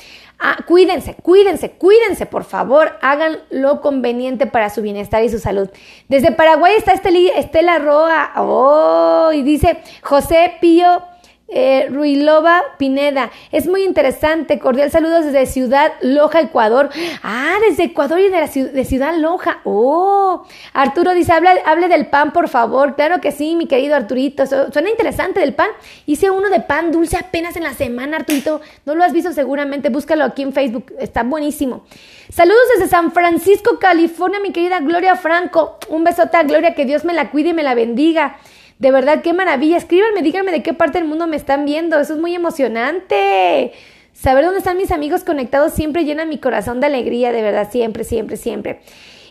Ah, 0.42 0.56
cuídense, 0.66 1.16
cuídense, 1.22 1.72
cuídense, 1.72 2.24
por 2.24 2.44
favor, 2.44 2.96
hagan 3.02 3.40
lo 3.50 3.82
conveniente 3.82 4.46
para 4.46 4.70
su 4.70 4.80
bienestar 4.80 5.22
y 5.22 5.28
su 5.28 5.38
salud. 5.38 5.68
Desde 6.08 6.32
Paraguay 6.32 6.72
está 6.78 6.94
Estela 6.94 7.78
Roa, 7.78 8.32
oh, 8.38 9.32
y 9.34 9.42
dice 9.42 9.82
José 10.02 10.54
Pío 10.58 11.02
eh, 11.52 11.88
Ruilova 11.90 12.62
Pineda. 12.78 13.30
Es 13.52 13.66
muy 13.66 13.82
interesante. 13.82 14.58
Cordial 14.58 14.90
saludos 14.90 15.24
desde 15.24 15.46
Ciudad 15.46 15.92
Loja, 16.00 16.40
Ecuador. 16.40 16.90
Ah, 17.22 17.56
desde 17.68 17.84
Ecuador 17.84 18.20
y 18.20 18.28
de, 18.28 18.40
la, 18.40 18.46
de 18.46 18.84
Ciudad 18.84 19.16
Loja. 19.16 19.60
Oh, 19.64 20.46
Arturo 20.72 21.14
dice, 21.14 21.32
hable 21.32 21.88
del 21.88 22.06
pan, 22.06 22.32
por 22.32 22.48
favor. 22.48 22.94
Claro 22.94 23.20
que 23.20 23.32
sí, 23.32 23.56
mi 23.56 23.66
querido 23.66 23.96
Arturito. 23.96 24.46
Suena 24.46 24.90
interesante 24.90 25.40
del 25.40 25.54
pan. 25.54 25.70
Hice 26.06 26.30
uno 26.30 26.50
de 26.50 26.60
pan 26.60 26.92
dulce 26.92 27.16
apenas 27.16 27.56
en 27.56 27.64
la 27.64 27.74
semana, 27.74 28.18
Arturito. 28.18 28.60
No 28.86 28.94
lo 28.94 29.04
has 29.04 29.12
visto 29.12 29.32
seguramente. 29.32 29.88
Búscalo 29.88 30.24
aquí 30.24 30.42
en 30.42 30.52
Facebook. 30.52 30.92
Está 30.98 31.22
buenísimo. 31.22 31.84
Saludos 32.32 32.62
desde 32.74 32.88
San 32.88 33.10
Francisco, 33.10 33.78
California, 33.80 34.38
mi 34.38 34.52
querida 34.52 34.78
Gloria 34.78 35.16
Franco. 35.16 35.78
Un 35.88 36.04
besote 36.04 36.36
a 36.36 36.44
Gloria, 36.44 36.74
que 36.74 36.84
Dios 36.84 37.04
me 37.04 37.12
la 37.12 37.30
cuide 37.30 37.48
y 37.48 37.54
me 37.54 37.64
la 37.64 37.74
bendiga. 37.74 38.36
De 38.80 38.90
verdad, 38.90 39.20
qué 39.22 39.34
maravilla. 39.34 39.76
Escríbanme, 39.76 40.22
díganme 40.22 40.52
de 40.52 40.62
qué 40.62 40.72
parte 40.72 40.98
del 40.98 41.06
mundo 41.06 41.26
me 41.26 41.36
están 41.36 41.66
viendo. 41.66 42.00
Eso 42.00 42.14
es 42.14 42.18
muy 42.18 42.34
emocionante. 42.34 43.72
Saber 44.14 44.44
dónde 44.44 44.58
están 44.58 44.78
mis 44.78 44.90
amigos 44.90 45.22
conectados 45.22 45.72
siempre 45.74 46.04
llena 46.04 46.24
mi 46.24 46.38
corazón 46.38 46.80
de 46.80 46.86
alegría, 46.86 47.30
de 47.30 47.42
verdad, 47.42 47.70
siempre, 47.70 48.04
siempre, 48.04 48.38
siempre. 48.38 48.80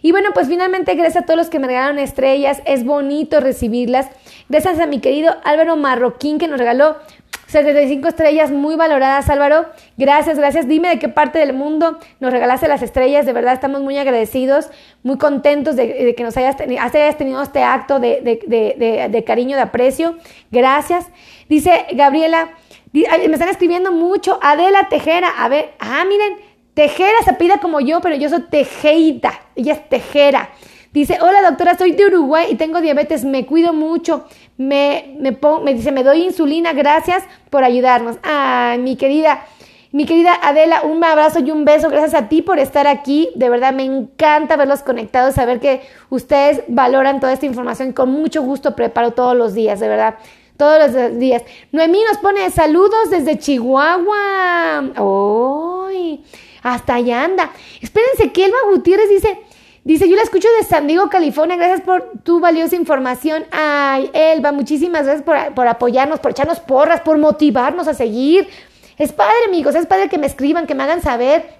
Y 0.02 0.12
bueno, 0.12 0.30
pues 0.34 0.48
finalmente 0.48 0.94
gracias 0.96 1.24
a 1.24 1.26
todos 1.26 1.38
los 1.38 1.50
que 1.50 1.60
me 1.60 1.68
regalaron 1.68 2.00
estrellas, 2.00 2.62
es 2.66 2.86
bonito 2.86 3.40
recibirlas. 3.40 4.08
Gracias 4.50 4.80
a 4.80 4.86
mi 4.86 5.00
querido 5.00 5.36
Álvaro 5.44 5.76
Marroquín 5.76 6.38
que 6.38 6.48
nos 6.48 6.60
regaló 6.60 6.96
75 7.50 8.08
estrellas 8.08 8.52
muy 8.52 8.76
valoradas, 8.76 9.28
Álvaro. 9.28 9.66
Gracias, 9.98 10.38
gracias. 10.38 10.68
Dime 10.68 10.90
de 10.90 11.00
qué 11.00 11.10
parte 11.10 11.40
del 11.40 11.54
mundo 11.54 11.98
nos 12.20 12.32
regalaste 12.32 12.68
las 12.68 12.84
estrellas. 12.84 13.26
De 13.26 13.34
verdad, 13.34 13.54
estamos 13.54 13.82
muy 13.82 13.98
agradecidos, 13.98 14.70
muy 15.02 15.18
contentos 15.18 15.76
de, 15.76 16.14
que 16.16 16.24
nos 16.24 16.38
hayas, 16.38 16.58
hayas, 16.60 17.18
tenido 17.18 17.42
este 17.42 17.64
acto 17.64 18.00
de, 18.00 19.24
cariño, 19.26 19.56
de 19.56 19.64
aprecio. 19.64 20.18
Gracias. 20.52 21.08
Dice 21.50 21.88
Gabriela, 21.94 22.52
me 22.94 23.34
están 23.34 23.50
escribiendo 23.50 23.92
mucho. 23.92 24.38
Adela 24.44 24.88
Tejera. 24.88 25.30
A 25.30 25.50
ver, 25.50 25.72
ah, 25.80 26.06
miren, 26.08 26.38
Tejera 26.76 27.18
se 27.26 27.34
pide 27.34 27.60
como 27.60 27.80
yo, 27.80 28.00
pero 28.00 28.14
yo 28.14 28.30
soy 28.30 28.44
Tejeita. 28.44 29.34
Ella 29.56 29.74
es 29.74 29.90
Tejera. 29.90 30.52
Dice, 30.91 31.19
hola 31.21 31.43
doctora, 31.47 31.78
soy 31.78 31.91
de 31.91 32.08
Uruguay 32.08 32.47
y 32.49 32.56
tengo 32.56 32.82
diabetes, 32.82 33.23
me 33.23 33.45
cuido 33.45 33.73
mucho, 33.73 34.25
me, 34.58 35.15
me, 35.19 35.38
me 35.63 35.73
dice, 35.75 35.91
me 35.91 36.04
doy 36.04 36.23
insulina, 36.23 36.73
gracias 36.73 37.23
por 37.52 37.63
ayudarnos. 37.63 38.17
Ay, 38.23 38.80
mi 38.80 38.95
querida, 38.95 39.45
mi 39.91 40.08
querida 40.08 40.34
Adela, 40.41 40.82
un 40.82 41.04
abrazo 41.04 41.41
y 41.41 41.52
un 41.52 41.63
beso, 41.63 41.89
gracias 41.89 42.15
a 42.15 42.28
ti 42.28 42.41
por 42.41 42.58
estar 42.58 42.88
aquí, 42.88 43.30
de 43.36 43.49
verdad 43.49 43.71
me 43.71 43.84
encanta 43.84 44.56
verlos 44.56 44.82
conectados, 44.82 45.36
saber 45.36 45.60
que 45.60 45.82
ustedes 46.10 46.63
valoran 46.67 47.19
toda 47.19 47.34
esta 47.34 47.45
información, 47.45 47.93
con 47.93 48.10
mucho 48.10 48.41
gusto 48.41 48.75
preparo 48.75 49.12
todos 49.12 49.36
los 49.36 49.54
días, 49.54 49.80
de 49.80 49.88
verdad. 49.88 50.15
Todos 50.58 50.91
los 50.91 51.17
días. 51.17 51.43
Noemí 51.71 52.04
nos 52.06 52.17
pone 52.17 52.49
saludos 52.49 53.10
desde 53.12 53.39
Chihuahua. 53.39 54.91
¡Ay! 54.97 56.21
hasta 56.63 56.95
allá 56.95 57.23
anda. 57.23 57.52
Espérense 57.82 58.32
que 58.32 58.52
Gutiérrez 58.71 59.10
dice, 59.10 59.39
Dice, 59.84 60.10
yo 60.10 60.15
la 60.15 60.24
escucho 60.24 60.48
de 60.60 60.65
San 60.65 60.88
Diego, 60.88 61.10
California. 61.10 61.56
Gracias 61.56 61.82
por 61.82 62.12
tu 62.24 62.39
valiosa 62.39 62.76
información. 62.76 63.46
Ay, 63.52 64.12
Elba, 64.13 64.52
muchísimas 64.52 65.06
gracias 65.06 65.24
por, 65.24 65.68
apoyarnos, 65.68 66.20
por 66.20 66.32
echarnos 66.32 66.60
porras, 66.60 67.02
por 67.02 67.18
motivarnos 67.18 67.88
a 67.88 67.94
seguir. 67.94 68.48
Es 68.98 69.13
padre, 69.13 69.36
amigos, 69.48 69.76
es 69.76 69.86
padre 69.86 70.10
que 70.10 70.18
me 70.18 70.28
escriban, 70.28 70.68
que 70.68 70.76
me 70.76 70.84
hagan 70.84 71.02
saber 71.02 71.58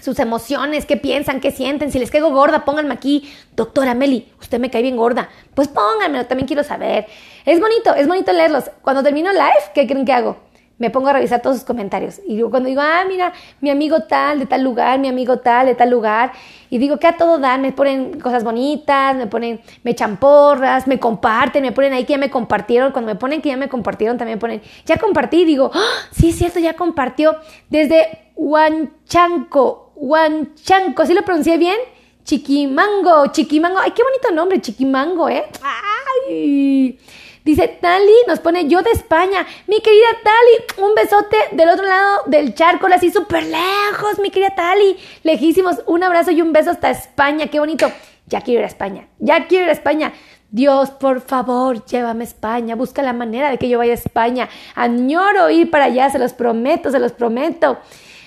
sus 0.00 0.18
emociones, 0.18 0.84
qué 0.84 0.96
piensan, 0.96 1.40
qué 1.40 1.52
sienten. 1.52 1.92
Si 1.92 2.00
les 2.00 2.10
caigo 2.10 2.30
gorda, 2.30 2.64
pónganme 2.64 2.92
aquí. 2.92 3.32
Doctora 3.54 3.94
Meli, 3.94 4.32
usted 4.40 4.58
me 4.58 4.68
cae 4.68 4.82
bien 4.82 4.96
gorda. 4.96 5.30
Pues 5.54 5.68
pónganmelo, 5.68 6.26
también 6.26 6.48
quiero 6.48 6.64
saber. 6.64 7.06
Es 7.46 7.60
bonito, 7.60 7.94
es 7.94 8.08
bonito 8.08 8.32
leerlos. 8.32 8.64
Cuando 8.82 9.04
termino 9.04 9.30
live, 9.30 9.70
¿qué 9.74 9.86
creen 9.86 10.04
que 10.04 10.12
hago? 10.12 10.51
Me 10.78 10.90
pongo 10.90 11.08
a 11.08 11.12
revisar 11.12 11.42
todos 11.42 11.56
sus 11.56 11.64
comentarios. 11.64 12.20
Y 12.26 12.40
cuando 12.42 12.68
digo, 12.68 12.80
ah, 12.80 13.04
mira, 13.06 13.32
mi 13.60 13.70
amigo 13.70 14.00
tal 14.02 14.38
de 14.38 14.46
tal 14.46 14.62
lugar, 14.62 14.98
mi 14.98 15.08
amigo 15.08 15.38
tal 15.38 15.66
de 15.66 15.74
tal 15.74 15.90
lugar, 15.90 16.32
y 16.70 16.78
digo 16.78 16.98
que 16.98 17.06
a 17.06 17.16
todo 17.16 17.38
dan, 17.38 17.62
me 17.62 17.72
ponen 17.72 18.18
cosas 18.20 18.44
bonitas, 18.44 19.14
me 19.16 19.26
ponen, 19.26 19.60
me 19.82 19.92
echan 19.92 20.16
porras, 20.16 20.86
me 20.86 20.98
comparten, 20.98 21.62
me 21.62 21.72
ponen 21.72 21.92
ahí 21.92 22.04
que 22.04 22.14
ya 22.14 22.18
me 22.18 22.30
compartieron. 22.30 22.92
Cuando 22.92 23.12
me 23.12 23.18
ponen 23.18 23.42
que 23.42 23.50
ya 23.50 23.56
me 23.56 23.68
compartieron, 23.68 24.18
también 24.18 24.38
ponen, 24.38 24.62
ya 24.86 24.96
compartí, 24.96 25.44
digo, 25.44 25.70
¡Ah! 25.72 25.80
sí 26.10 26.30
es 26.30 26.36
cierto, 26.36 26.58
ya 26.58 26.74
compartió. 26.74 27.36
Desde 27.68 28.32
Huanchanco, 28.36 29.92
Huanchanco, 29.94 31.06
¿sí 31.06 31.14
lo 31.14 31.22
pronuncié 31.22 31.58
bien? 31.58 31.76
Chiquimango, 32.24 33.26
Chiquimango, 33.28 33.78
ay, 33.78 33.92
qué 33.92 34.02
bonito 34.02 34.30
nombre, 34.32 34.60
Chiquimango, 34.60 35.28
¿eh? 35.28 35.44
Ay. 35.62 36.98
Dice 37.44 37.66
Tali, 37.66 38.12
nos 38.28 38.38
pone 38.38 38.68
yo 38.68 38.82
de 38.82 38.92
España. 38.92 39.44
Mi 39.66 39.80
querida 39.80 40.06
Tali, 40.22 40.86
un 40.88 40.94
besote 40.94 41.36
del 41.50 41.70
otro 41.70 41.84
lado 41.84 42.22
del 42.26 42.54
charco, 42.54 42.86
así 42.86 43.10
súper 43.10 43.42
lejos, 43.42 44.20
mi 44.20 44.30
querida 44.30 44.54
Tali. 44.54 44.96
Lejísimos, 45.24 45.82
un 45.86 46.04
abrazo 46.04 46.30
y 46.30 46.40
un 46.40 46.52
beso 46.52 46.70
hasta 46.70 46.90
España, 46.90 47.48
qué 47.48 47.58
bonito. 47.58 47.90
Ya 48.26 48.42
quiero 48.42 48.60
ir 48.60 48.64
a 48.64 48.68
España, 48.68 49.08
ya 49.18 49.48
quiero 49.48 49.64
ir 49.64 49.70
a 49.70 49.72
España. 49.72 50.12
Dios, 50.52 50.90
por 50.92 51.20
favor, 51.20 51.84
llévame 51.84 52.22
a 52.22 52.28
España, 52.28 52.76
busca 52.76 53.02
la 53.02 53.12
manera 53.12 53.50
de 53.50 53.58
que 53.58 53.68
yo 53.68 53.78
vaya 53.78 53.92
a 53.92 53.96
España. 53.96 54.48
Añoro 54.76 55.50
ir 55.50 55.68
para 55.68 55.86
allá, 55.86 56.10
se 56.10 56.20
los 56.20 56.34
prometo, 56.34 56.92
se 56.92 57.00
los 57.00 57.10
prometo. 57.10 57.78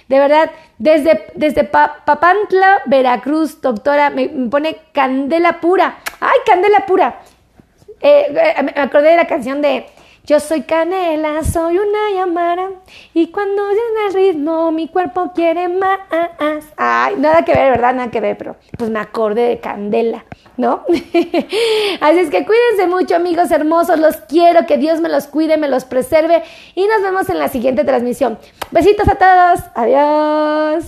De 0.09 0.19
verdad, 0.19 0.51
desde, 0.77 1.27
desde 1.35 1.63
Papantla, 1.63 2.81
Veracruz, 2.85 3.61
doctora, 3.61 4.09
me 4.09 4.27
pone 4.27 4.77
candela 4.91 5.61
pura. 5.61 5.99
¡Ay, 6.19 6.39
candela 6.45 6.85
pura! 6.85 7.21
Eh, 8.01 8.27
eh, 8.29 8.63
me 8.63 8.81
acordé 8.81 9.11
de 9.11 9.17
la 9.17 9.27
canción 9.27 9.61
de 9.61 9.85
Yo 10.25 10.39
soy 10.39 10.63
canela, 10.63 11.43
soy 11.43 11.77
una 11.77 12.11
llamada 12.15 12.69
y 13.13 13.27
cuando 13.27 13.63
viene 13.67 14.07
el 14.07 14.13
ritmo 14.13 14.71
mi 14.71 14.87
cuerpo 14.87 15.31
quiere 15.33 15.67
más. 15.67 15.99
Ay, 16.77 17.15
nada 17.17 17.43
que 17.43 17.53
ver, 17.53 17.71
¿verdad? 17.71 17.93
Nada 17.93 18.11
que 18.11 18.21
ver, 18.21 18.37
pero 18.37 18.55
pues 18.77 18.89
me 18.89 18.99
acordé 18.99 19.49
de 19.49 19.59
candela, 19.59 20.25
¿no? 20.57 20.83
Así 20.89 22.19
es 22.19 22.29
que 22.29 22.45
cuídense 22.45 22.87
mucho, 22.87 23.15
amigos 23.15 23.51
hermosos, 23.51 23.99
los 23.99 24.17
quiero, 24.17 24.65
que 24.65 24.77
Dios 24.77 24.99
me 24.99 25.09
los 25.09 25.27
cuide, 25.27 25.57
me 25.57 25.67
los 25.67 25.85
preserve 25.85 26.43
y 26.73 26.87
nos 26.87 27.01
vemos 27.01 27.29
en 27.29 27.39
la 27.39 27.47
siguiente 27.47 27.83
transmisión. 27.83 28.39
Besitos 28.71 29.07
a 29.07 29.15
todos, 29.15 29.59
adiós. 29.75 30.85